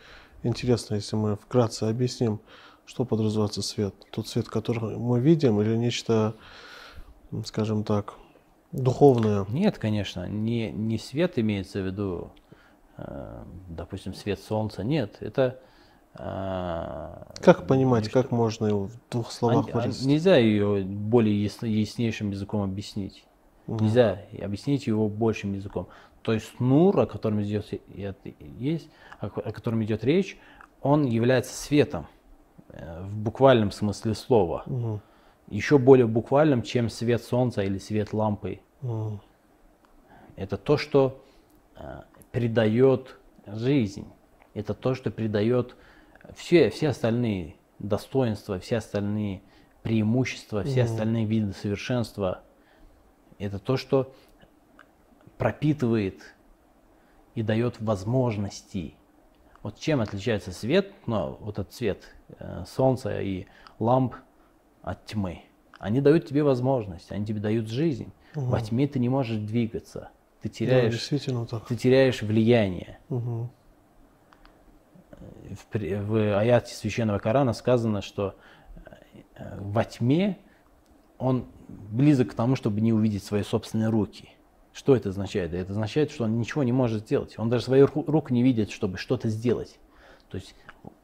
интересно, 0.44 0.96
если 0.96 1.16
мы 1.16 1.36
вкратце 1.36 1.84
объясним, 1.84 2.40
что 2.86 3.06
подразумевается 3.06 3.62
свет. 3.62 3.94
Тот 4.12 4.28
свет, 4.28 4.50
который 4.50 4.98
мы 4.98 5.20
видим, 5.20 5.62
или 5.62 5.76
нечто, 5.76 6.36
скажем 7.46 7.84
так, 7.84 8.16
духовное. 8.72 9.46
Нет, 9.50 9.78
конечно, 9.78 10.28
не, 10.28 10.72
не 10.72 10.98
свет 10.98 11.38
имеется 11.40 11.82
в 11.82 11.86
виду, 11.86 12.32
э, 12.98 13.44
допустим, 13.70 14.14
свет 14.14 14.40
солнца. 14.40 14.84
Нет, 14.84 15.18
это... 15.22 15.60
э, 16.18 17.24
Как 17.42 17.68
понимать, 17.68 18.06
нечто- 18.06 18.22
как 18.22 18.32
можно 18.32 18.66
его 18.68 18.86
в 18.88 18.94
двух 19.10 19.32
словах 19.32 19.68
А- 19.68 19.72
а 19.72 19.82
выразить? 19.82 20.06
Нельзя 20.06 20.38
ее 20.38 20.84
более 20.84 21.42
ясно- 21.44 21.66
яснейшим 21.68 22.32
языком 22.32 22.62
объяснить. 22.62 23.26
Мгм. 23.68 23.86
Нельзя 23.86 24.20
объяснить 24.42 24.88
его 24.88 25.08
большим 25.10 25.54
языком. 25.54 25.88
То 26.22 26.34
есть 26.34 26.60
нур, 26.60 27.00
о 27.00 27.06
котором 27.06 27.42
идет, 27.44 27.68
есть, 28.58 28.90
о, 29.20 29.30
ко- 29.30 29.42
о 29.42 29.52
котором 29.52 29.84
идет 29.84 30.04
речь, 30.04 30.38
он 30.82 31.06
является 31.06 31.54
светом 31.54 32.08
в 32.74 33.18
буквальном 33.18 33.72
смысле 33.72 34.14
слова. 34.14 34.64
Мгм. 34.66 35.02
Еще 35.50 35.78
более 35.78 36.08
буквальным, 36.08 36.64
чем 36.64 36.90
свет 36.90 37.22
солнца 37.24 37.62
или 37.62 37.78
свет 37.78 38.14
лампы. 38.14 38.62
Мгм. 38.82 39.22
Это 40.36 40.58
то, 40.58 40.78
что 40.78 41.24
э, 41.76 42.02
придает 42.32 43.18
жизнь. 43.46 44.08
Это 44.54 44.74
то, 44.74 44.96
что 44.96 45.12
придает 45.12 45.76
все, 46.36 46.70
все 46.70 46.90
остальные 46.90 47.56
достоинства, 47.80 48.60
все 48.60 48.78
остальные 48.78 49.42
преимущества, 49.84 50.64
все 50.64 50.84
остальные 50.84 51.26
виды 51.26 51.54
совершенства. 51.54 52.42
Это 53.38 53.60
то, 53.60 53.78
что 53.78 54.14
пропитывает 55.38 56.22
и 57.36 57.44
дает 57.44 57.82
возможности. 57.82 58.96
Вот 59.64 59.80
чем 59.80 60.02
отличается 60.02 60.52
свет, 60.52 60.92
ну, 61.08 61.38
вот 61.40 61.58
этот 61.58 61.74
цвет 61.74 62.04
э, 62.38 62.66
солнца 62.68 63.22
и 63.22 63.46
ламп 63.80 64.16
от 64.82 65.06
тьмы? 65.06 65.44
Они 65.80 66.02
дают 66.02 66.28
тебе 66.28 66.44
возможность, 66.44 67.12
они 67.12 67.26
тебе 67.26 67.40
дают 67.40 67.70
жизнь. 67.70 68.12
Во 68.36 68.60
тьме 68.62 68.88
ты 68.88 69.00
не 69.00 69.10
можешь 69.10 69.38
двигаться, 69.38 70.10
ты 70.42 70.50
Да, 70.50 70.56
теряешь, 70.56 71.10
так. 71.50 71.66
ты 71.68 71.76
теряешь 71.78 72.22
влияние. 72.22 73.00
Мгм. 73.10 73.50
В, 75.72 75.78
в 75.80 76.40
аяте 76.40 76.76
священного 76.76 77.20
Корана 77.20 77.54
сказано, 77.54 78.02
что 78.02 78.36
э, 79.36 79.58
во 79.60 79.86
тьме 79.86 80.40
он 81.18 81.46
близок 81.70 82.32
к 82.32 82.34
тому, 82.34 82.56
чтобы 82.58 82.82
не 82.82 82.92
увидеть 82.92 83.24
свои 83.24 83.44
собственные 83.44 83.90
руки. 83.90 84.30
Что 84.74 84.96
это 84.96 85.10
означает? 85.10 85.54
Это 85.54 85.72
означает, 85.72 86.12
что 86.12 86.24
он 86.24 86.40
ничего 86.40 86.64
не 86.64 86.72
может 86.72 87.04
сделать. 87.04 87.38
Он 87.38 87.50
даже 87.50 87.66
своих 87.66 87.92
ру- 87.92 88.10
рук 88.10 88.32
не 88.32 88.42
видит, 88.42 88.72
чтобы 88.72 88.98
что-то 88.98 89.30
сделать. 89.30 89.80
То 90.30 90.38
есть 90.38 90.56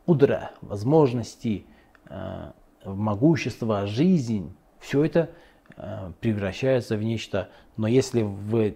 удра, 0.08 0.52
возможности, 0.62 1.66
э, 2.10 2.52
могущество, 2.84 3.86
жизнь, 3.86 4.56
все 4.80 5.06
это 5.06 5.30
э, 5.78 6.12
превращается 6.20 6.98
в 6.98 7.04
нечто. 7.04 7.50
Но 7.78 7.88
если 7.88 8.24
в, 8.24 8.56
э, 8.56 8.74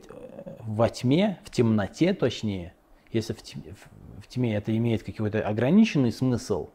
во 0.59 0.89
тьме, 0.89 1.39
в 1.43 1.49
темноте 1.49 2.13
точнее, 2.13 2.73
если 3.11 3.33
в 3.33 3.41
тьме, 3.41 3.75
в 4.21 4.27
тьме 4.27 4.55
это 4.55 4.75
имеет 4.77 5.01
какой-то 5.01 5.41
ограниченный 5.41 6.11
смысл, 6.11 6.69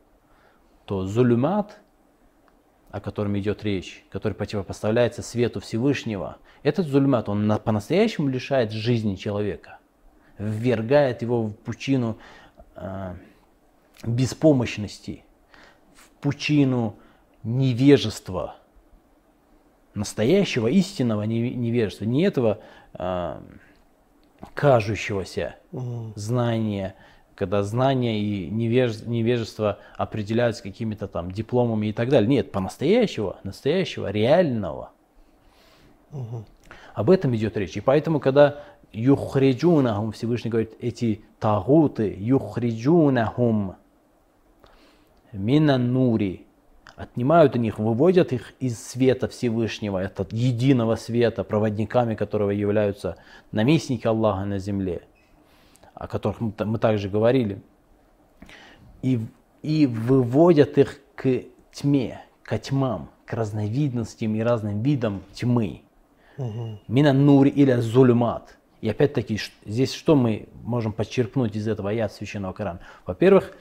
то 0.86 1.06
зулюмат, 1.06 1.78
о 2.90 3.00
котором 3.00 3.38
идет 3.38 3.64
речь, 3.64 4.04
который 4.10 4.32
противопоставляется 4.32 5.22
свету 5.22 5.60
Всевышнего, 5.60 6.38
этот 6.62 6.86
зульмат, 6.86 7.28
он 7.28 7.46
на- 7.46 7.58
по-настоящему 7.58 8.28
лишает 8.28 8.72
жизни 8.72 9.14
человека, 9.14 9.78
ввергает 10.38 11.22
его 11.22 11.44
в 11.44 11.52
пучину 11.52 12.18
э, 12.76 13.14
беспомощности, 14.04 15.24
в 15.94 16.08
пучину 16.20 16.96
невежества, 17.42 18.56
настоящего, 19.94 20.68
истинного 20.68 21.22
неве- 21.26 21.54
невежества, 21.54 22.04
не 22.04 22.22
этого 22.22 22.60
э, 22.94 23.40
кажущегося 24.54 25.56
знания, 26.14 26.94
когда 27.38 27.62
знания 27.62 28.20
и 28.20 28.50
невеж- 28.50 29.06
невежество 29.06 29.78
определяются 29.96 30.62
какими-то 30.64 31.06
там 31.06 31.30
дипломами 31.30 31.86
и 31.86 31.92
так 31.92 32.08
далее. 32.08 32.28
Нет, 32.28 32.50
по-настоящего, 32.50 33.38
настоящего, 33.44 34.10
реального. 34.10 34.90
Мгм. 36.10 36.44
Об 36.94 37.10
этом 37.10 37.36
идет 37.36 37.56
речь. 37.56 37.76
И 37.76 37.80
поэтому, 37.80 38.18
когда 38.18 38.64
юхриджунахум, 38.92 40.10
Всевышний 40.10 40.50
говорит, 40.50 40.72
эти 40.80 41.24
тагуты, 41.38 42.12
юхриджунахум 42.18 43.76
мина 45.30 45.78
нури, 45.78 46.44
отнимают 46.96 47.54
у 47.54 47.60
них, 47.60 47.78
выводят 47.78 48.32
их 48.32 48.54
из 48.58 48.84
света 48.84 49.28
Всевышнего, 49.28 49.98
это 49.98 50.26
единого 50.32 50.96
света, 50.96 51.44
проводниками 51.44 52.16
которого 52.16 52.50
являются 52.50 53.16
наместники 53.52 54.08
Аллаха 54.08 54.44
на 54.44 54.58
земле, 54.58 55.02
о 55.98 56.06
которых 56.06 56.40
мы, 56.40 56.52
мы 56.64 56.78
также 56.78 57.08
говорили, 57.08 57.60
и, 59.02 59.20
и 59.62 59.86
выводят 59.86 60.78
их 60.78 61.00
к 61.16 61.42
тьме, 61.72 62.22
к 62.42 62.56
тьмам, 62.58 63.10
к 63.26 63.32
разновидностям 63.32 64.34
и 64.36 64.40
разным 64.40 64.82
видам 64.82 65.22
тьмы. 65.32 65.82
Мина 66.86 67.12
нури 67.12 67.50
или 67.50 67.74
зулюмат. 67.80 68.56
И 68.80 68.88
опять-таки, 68.88 69.40
здесь 69.66 69.92
что 69.92 70.14
мы 70.14 70.48
можем 70.62 70.92
подчеркнуть 70.92 71.56
из 71.56 71.66
этого 71.66 71.90
аят 71.90 72.12
Священного 72.12 72.52
Корана? 72.52 72.78
Во-первых, 73.04 73.56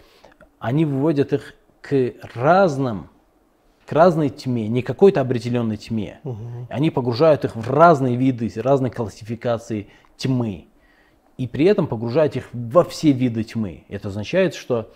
они 0.59 0.85
выводят 0.85 1.33
их 1.33 1.55
к 1.81 2.13
разным, 2.35 3.09
к 3.87 3.91
разной 3.91 4.29
тьме, 4.29 4.67
не 4.67 4.83
какой-то 4.83 5.21
определенной 5.21 5.77
тьме. 5.77 6.19
Мгм. 6.23 6.67
Они 6.69 6.91
погружают 6.91 7.45
их 7.45 7.55
в 7.55 7.71
разные 7.71 8.15
виды, 8.15 8.51
разные 8.57 8.91
классификации 8.91 9.87
тьмы. 10.17 10.67
И 11.37 11.47
при 11.47 11.65
этом 11.65 11.87
погружают 11.87 12.35
их 12.35 12.49
во 12.51 12.83
все 12.83 13.11
виды 13.11 13.43
тьмы. 13.43 13.85
Это 13.89 14.07
означает, 14.07 14.55
что 14.55 14.91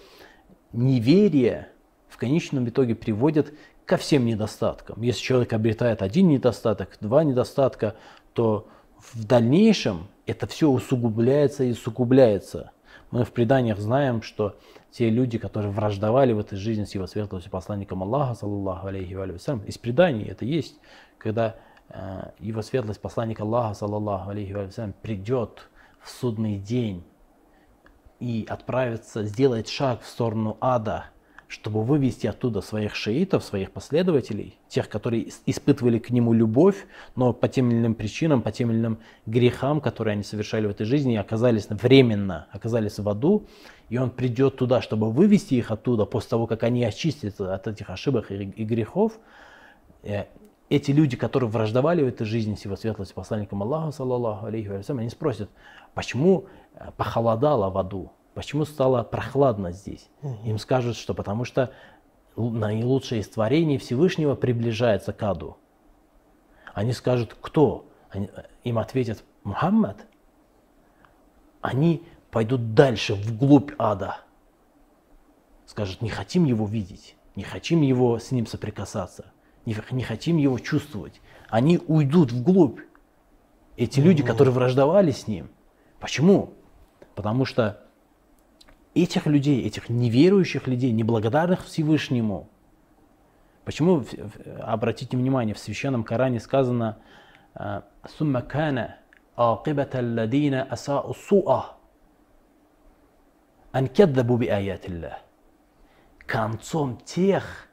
неверие 0.74 1.70
в 2.10 2.18
конечном 2.18 2.68
итоге 2.68 2.96
приводит 2.96 3.54
ко 3.86 3.98
всем 3.98 4.26
недостаткам. 4.26 5.02
Если 5.02 5.22
человек 5.22 5.54
обретает 5.54 6.02
один 6.02 6.30
недостаток, 6.30 6.98
два 7.00 7.24
недостатка, 7.24 7.96
то 8.34 8.68
в 8.98 9.26
дальнейшем 9.26 10.08
это 10.26 10.48
все 10.48 10.70
усугубляется 10.70 11.64
и 11.64 11.72
усугубляется. 11.72 12.72
Мы 13.12 13.26
в 13.26 13.32
преданиях 13.32 13.80
знаем, 13.80 14.22
что 14.22 14.56
те 14.92 15.10
люди, 15.10 15.38
которые 15.38 15.72
враждовали 15.72 16.34
в 16.34 16.40
этой 16.40 16.58
жизни 16.58 16.86
с 16.86 16.96
его 16.96 17.08
светлостью 17.08 17.52
посланником 17.52 18.04
Аллаха, 18.04 18.36
саллаллаху 18.36 18.88
алейхи 18.88 19.14
ва 19.14 19.38
салям, 19.38 19.62
из 19.66 19.78
преданий 19.78 20.26
это 20.26 20.46
есть, 20.46 20.80
когда 21.18 21.56
э, 21.90 22.32
его 22.40 22.62
светлость 22.62 23.02
посланник 23.02 23.40
Аллаха, 23.42 23.74
саллаллаху 23.74 24.30
алейхи 24.30 24.54
ва 24.54 24.70
салям, 24.70 24.94
придет 25.02 25.70
в 26.04 26.10
судный 26.10 26.58
день 26.58 27.04
и 28.20 28.46
отправится, 28.48 29.24
сделает 29.24 29.68
шаг 29.68 30.02
в 30.02 30.08
сторону 30.08 30.58
ада– 30.60 31.06
чтобы 31.52 31.84
вывести 31.84 32.28
оттуда 32.28 32.62
своих 32.62 32.96
шиитов, 32.96 33.44
своих 33.44 33.72
последователей, 33.72 34.58
тех, 34.70 34.88
которые 34.88 35.28
испытывали 35.46 36.00
к 36.00 36.10
нему 36.10 36.32
любовь, 36.32 36.86
но 37.18 37.34
по 37.34 37.50
тем 37.50 37.70
или 37.70 37.78
иным 37.78 37.94
причинам, 37.94 38.42
по 38.42 38.54
тем 38.54 38.72
или 38.72 38.78
иным 38.80 39.00
грехам, 39.26 39.82
которые 39.82 40.14
они 40.14 40.24
совершали 40.24 40.66
в 40.68 40.70
этой 40.70 40.86
жизни, 40.86 41.18
оказались 41.18 41.68
временно, 41.70 42.48
оказались 42.54 43.00
в 43.00 43.10
аду, 43.10 43.48
и 43.90 43.98
он 43.98 44.12
придет 44.12 44.56
туда, 44.56 44.82
чтобы 44.82 45.12
вывести 45.12 45.56
их 45.56 45.72
оттуда, 45.72 46.06
после 46.06 46.30
того, 46.30 46.48
как 46.48 46.64
они 46.64 46.86
очистятся 46.86 47.54
от 47.54 47.68
этих 47.68 47.90
ошибок 47.90 48.32
и, 48.32 48.36
и 48.36 48.64
грехов, 48.64 49.20
э, 50.04 50.28
эти 50.72 50.92
люди, 50.92 51.18
которые 51.18 51.50
враждовали 51.50 52.02
в 52.02 52.08
этой 52.08 52.26
жизни 52.26 52.56
с 52.56 52.66
его 52.66 52.76
светлостью 52.76 53.16
посланником 53.16 53.62
Аллаха, 53.62 53.92
саллаллаху 53.92 54.46
алейхи 54.46 54.92
они 54.92 55.10
спросят, 55.10 55.50
почему 55.94 56.46
э, 56.76 56.92
похолодало 56.96 57.70
в 57.70 57.78
аду, 57.78 58.12
Почему 58.34 58.64
стало 58.64 59.04
прохладно 59.04 59.72
здесь? 59.72 60.08
Им 60.46 60.58
скажут, 60.58 60.96
что 60.96 61.14
потому 61.14 61.44
что 61.44 61.74
наилучшее 62.38 63.22
из 63.22 63.28
творений 63.28 63.78
Всевышнего 63.78 64.36
приближается 64.36 65.12
к 65.12 65.22
аду. 65.24 65.58
Они 66.74 66.94
скажут, 66.94 67.36
кто? 67.42 67.86
Они, 68.10 68.30
им 68.64 68.80
ответят, 68.80 69.26
Мухаммад. 69.44 70.06
Они 71.60 72.04
пойдут 72.32 72.74
дальше, 72.74 73.16
вглубь 73.16 73.74
ада. 73.78 74.20
Скажут, 75.66 76.02
не 76.02 76.10
хотим 76.10 76.46
его 76.46 76.66
видеть, 76.66 77.18
не 77.36 77.44
хотим 77.44 77.82
его 77.82 78.18
с 78.18 78.32
ним 78.32 78.46
соприкасаться, 78.48 79.34
не, 79.66 79.76
не 79.92 80.04
хотим 80.04 80.38
его 80.38 80.60
чувствовать. 80.60 81.22
Они 81.50 81.80
уйдут 81.88 82.32
вглубь. 82.32 82.80
Эти 83.78 84.00
mm-hmm. 84.00 84.04
люди, 84.04 84.24
которые 84.24 84.54
враждовали 84.54 85.12
с 85.12 85.28
ним. 85.28 85.50
Почему? 86.00 86.54
Потому 87.16 87.46
что 87.46 87.84
этих 88.94 89.26
людей, 89.26 89.66
этих 89.66 89.90
неверующих 89.90 90.68
людей, 90.68 90.92
неблагодарных 90.92 91.66
Всевышнему, 91.66 92.50
почему, 93.66 94.04
обратите 94.60 95.18
внимание, 95.18 95.56
в 95.56 95.60
Священном 95.60 96.04
Коране 96.04 96.40
сказано 96.40 96.98
э, 97.56 97.82
«Сумма 98.18 98.42
кана 98.42 98.98
акибата 99.36 100.00
алладина 100.00 100.64
асау 100.64 101.14
суа» 101.14 101.78
«Анкеддабу 103.72 104.38
би 104.38 104.48
аятилля» 104.48 105.20
концом 106.32 106.98
тех, 107.04 107.68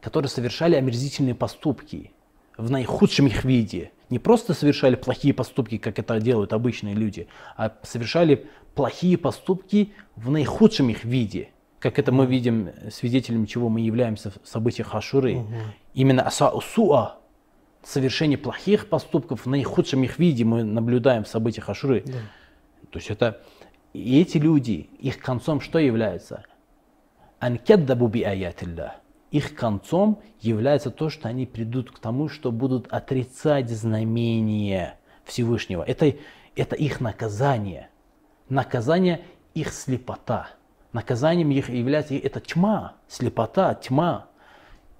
которые 0.00 0.28
совершали 0.28 0.74
омерзительные 0.74 1.34
поступки 1.34 2.12
в 2.56 2.70
наихудшем 2.70 3.26
их 3.26 3.44
виде. 3.44 3.92
Не 4.08 4.18
просто 4.18 4.54
совершали 4.54 4.96
плохие 4.96 5.32
поступки, 5.32 5.78
как 5.78 5.98
это 5.98 6.20
делают 6.20 6.52
обычные 6.52 6.94
люди, 6.94 7.28
а 7.56 7.76
совершали 7.82 8.48
плохие 8.74 9.16
поступки 9.16 9.92
в 10.16 10.30
наихудшем 10.30 10.90
их 10.90 11.04
виде, 11.04 11.50
как 11.78 11.98
это 11.98 12.12
мы 12.12 12.26
видим 12.26 12.70
свидетелем, 12.90 13.46
чего 13.46 13.68
мы 13.68 13.80
являемся 13.80 14.30
в 14.30 14.40
событиях 14.44 14.94
Ашуры. 14.94 15.36
Угу. 15.36 15.54
Именно 15.94 16.22
асаусуа, 16.22 17.18
совершение 17.82 18.36
плохих 18.36 18.88
поступков 18.88 19.46
в 19.46 19.48
наихудшем 19.48 20.02
их 20.02 20.18
виде 20.18 20.44
мы 20.44 20.64
наблюдаем 20.64 21.24
в 21.24 21.28
событиях 21.28 21.68
Ашуры. 21.68 22.02
Да. 22.04 22.18
То 22.90 22.98
есть 22.98 23.10
это 23.10 23.40
и 23.92 24.20
эти 24.20 24.38
люди, 24.38 24.88
их 24.98 25.18
концом 25.18 25.60
что 25.60 25.78
является? 25.78 26.44
Анкеддабу 27.38 28.08
би 28.08 28.22
аятилля. 28.22 28.96
Их 29.30 29.54
концом 29.54 30.20
является 30.40 30.90
то, 30.90 31.08
что 31.08 31.28
они 31.28 31.46
придут 31.46 31.90
к 31.90 31.98
тому, 31.98 32.28
что 32.28 32.50
будут 32.50 32.88
отрицать 32.88 33.70
знамения 33.70 34.98
Всевышнего. 35.24 35.82
Это, 35.82 36.14
это 36.56 36.74
их 36.76 37.00
наказание 37.00 37.90
наказание 38.50 39.22
их 39.54 39.72
слепота. 39.72 40.50
Наказанием 40.92 41.50
их 41.52 41.70
является 41.70 42.14
это 42.14 42.40
тьма, 42.40 42.96
слепота, 43.08 43.74
тьма, 43.74 44.26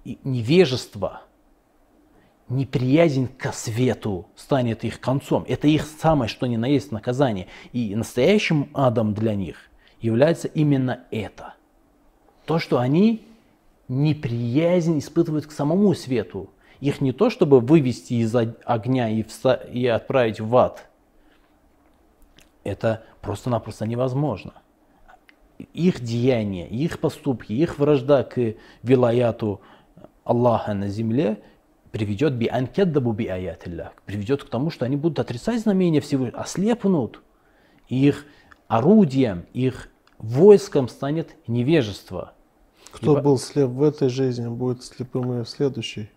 невежество, 0.05 1.21
неприязнь 2.47 3.27
ко 3.27 3.51
свету 3.51 4.27
станет 4.35 4.83
их 4.83 4.99
концом. 4.99 5.45
Это 5.47 5.67
их 5.67 5.85
самое, 5.85 6.29
что 6.29 6.47
ни 6.47 6.55
на 6.55 6.65
есть 6.65 6.91
наказание. 6.91 7.47
И 7.73 7.93
настоящим 7.95 8.69
адом 8.73 9.13
для 9.13 9.35
них 9.35 9.69
является 9.99 10.47
именно 10.47 11.03
это. 11.11 11.55
То, 12.45 12.57
что 12.57 12.79
они 12.79 13.25
неприязнь 13.91 14.99
испытывают 14.99 15.45
к 15.45 15.51
самому 15.51 15.93
свету. 15.93 16.49
Их 16.79 17.01
не 17.01 17.11
то, 17.11 17.29
чтобы 17.29 17.59
вывести 17.59 18.13
из 18.13 18.33
огня 18.35 19.09
и, 19.09 19.25
и 19.71 19.85
отправить 19.85 20.39
в 20.39 20.55
ад– 20.55 20.87
это 22.63 23.03
просто-напросто 23.21 23.85
невозможно. 23.85 24.53
Их 25.73 26.01
деяния, 26.01 26.67
их 26.67 26.99
поступки, 26.99 27.53
их 27.53 27.77
вражда 27.77 28.23
к 28.23 28.55
вилаяту 28.81 29.61
Аллаха 30.23 30.73
на 30.73 30.87
земле 30.87 31.41
приведет 31.91 32.33
би 32.33 32.47
анкеддабу 32.47 33.11
би 33.11 33.27
аятилля, 33.27 33.91
приведет 34.05 34.43
к 34.43 34.49
тому, 34.49 34.69
что 34.69 34.85
они 34.85 34.95
будут 34.95 35.19
отрицать 35.19 35.59
знамения 35.59 35.99
всего, 35.99 36.29
ослепнут. 36.33 37.21
Их 37.89 38.25
орудием, 38.67 39.45
их 39.53 39.89
войском 40.17 40.87
станет 40.87 41.35
невежество. 41.47 42.33
Кто 42.91 43.13
Ибо... 43.13 43.21
был 43.21 43.37
слеп 43.37 43.69
в 43.69 43.83
этой 43.83 44.09
жизни, 44.09 44.47
будет 44.47 44.83
слепым 44.83 45.39
и 45.39 45.43
в 45.43 45.49
следующей. 45.49 46.09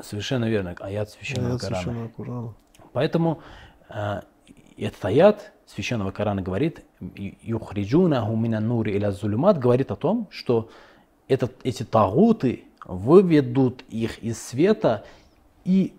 Совершенно 0.00 0.48
верно. 0.48 0.74
Аят 0.80 1.10
священного, 1.10 1.52
аят 1.52 1.60
Корана. 1.60 1.82
священного 1.82 2.08
Корана. 2.08 2.54
Поэтому 2.92 3.40
э, 3.88 4.22
этот 4.76 5.04
аят 5.04 5.52
священного 5.66 6.10
Корана 6.10 6.42
говорит, 6.42 6.84
«Юхриджунаху 7.00 8.36
минан 8.36 8.68
нури 8.68 8.94
иля 8.96 9.12
зулюмат» 9.12 9.58
говорит 9.58 9.90
о 9.90 9.96
том, 9.96 10.28
что 10.30 10.70
этот, 11.28 11.54
эти 11.64 11.82
тагуты 11.82 12.64
выведут 12.84 13.84
их 13.88 14.18
из 14.18 14.42
света 14.42 15.04
и 15.64 15.94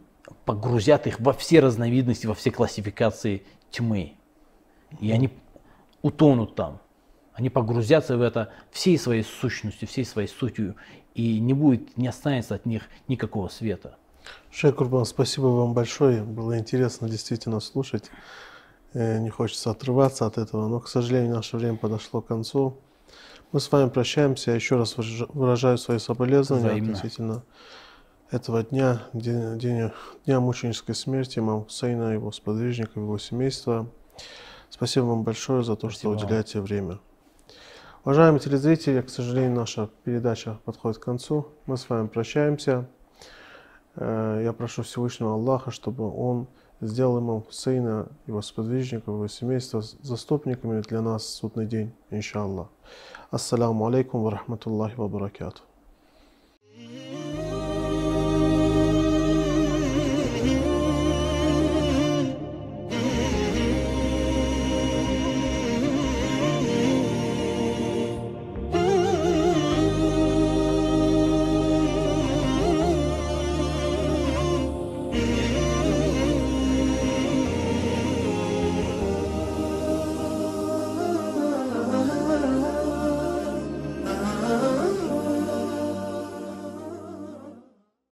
погрузят 0.46 1.08
их 1.08 1.20
во 1.20 1.34
все 1.34 1.60
разновидности, 1.60 2.28
во 2.28 2.34
все 2.34 2.52
классификации 2.52 3.44
тьмы. 3.72 4.14
И 5.00 5.12
они 5.12 5.32
утонут 6.02 6.56
там. 6.56 6.80
Они 7.34 7.50
погрузятся 7.50 8.18
в 8.18 8.22
это 8.22 8.52
всей 8.72 8.98
своей 8.98 9.24
сущностью, 9.24 9.88
всей 9.88 10.06
своей 10.06 10.28
сутью, 10.28 10.76
и 11.16 11.40
не 11.40 11.54
будет, 11.54 11.98
не 11.98 12.08
останется 12.08 12.56
от 12.56 12.66
них 12.66 12.84
никакого 13.08 13.48
света. 13.48 13.98
Шейх 14.52 14.76
Курбан, 14.76 15.06
спасибо 15.06 15.48
вам 15.48 15.74
большое. 15.74 16.24
Было 16.24 16.58
интересно 16.58 17.10
действительно 17.10 17.60
слушать. 17.60 18.10
Э, 18.94 19.20
не 19.20 19.30
хочется 19.30 19.72
отрываться 19.72 20.26
от 20.26 20.38
этого, 20.38 20.68
но, 20.68 20.80
к 20.80 20.88
сожалению, 20.88 21.36
наше 21.36 21.58
время 21.58 21.78
подошло 21.78 22.22
к 22.22 22.28
концу. 22.28 22.78
Мы 23.52 23.60
с 23.60 23.72
вами 23.72 23.90
прощаемся. 23.90 24.52
Я 24.52 24.56
еще 24.56 24.78
раз 24.78 24.96
выражаю 24.98 25.78
свои 25.78 26.00
соболезнования 26.00 26.70
Взаимно. 26.70 26.94
относительно 26.94 27.44
этого 28.32 28.64
дня, 28.64 29.04
дня, 29.14 29.56
дня, 29.56 29.94
дня 30.26 30.40
мученической 30.40 30.96
смерти 30.96 31.40
имама 31.40 31.64
Хусейна, 31.64 32.14
его 32.14 32.32
сподвижников, 32.32 32.96
его 32.96 33.18
семейства. 33.18 33.88
Спасибо 34.70 35.06
вам 35.06 35.24
большое 35.24 35.64
за 35.64 35.76
то, 35.76 35.90
Спасибо. 35.90 36.18
что 36.18 36.26
уделяете 36.26 36.62
время. 36.62 37.00
Уважаемые 38.06 38.42
телезрители, 38.42 39.00
к 39.00 39.10
сожалению, 39.10 39.54
наша 39.54 39.90
передача 40.04 40.60
подходит 40.66 40.98
к 40.98 41.04
концу. 41.06 41.48
Мы 41.66 41.78
с 41.78 41.88
вами 41.88 42.08
прощаемся. 42.08 42.86
Э, 43.96 44.42
я 44.44 44.52
прошу 44.52 44.84
Всевышнего 44.84 45.36
Аллаха, 45.36 45.72
чтобы 45.72 46.14
Он 46.14 46.48
сделал 46.82 47.20
имам 47.20 47.44
Хусейна, 47.44 48.10
его 48.28 48.42
сподвижников, 48.42 49.08
его 49.08 49.30
семейства 49.30 49.82
заступниками 50.02 50.82
для 50.82 51.00
нас 51.00 51.24
в 51.24 51.30
судный 51.30 51.66
день, 51.66 51.94
иншаллах. 52.10 52.68
Ассаламу 53.32 53.88
алейкум 53.88 54.24
ва 54.24 54.32
рахматуллахи 54.32 54.96
ва 54.98 55.08
баракату. 55.08 55.62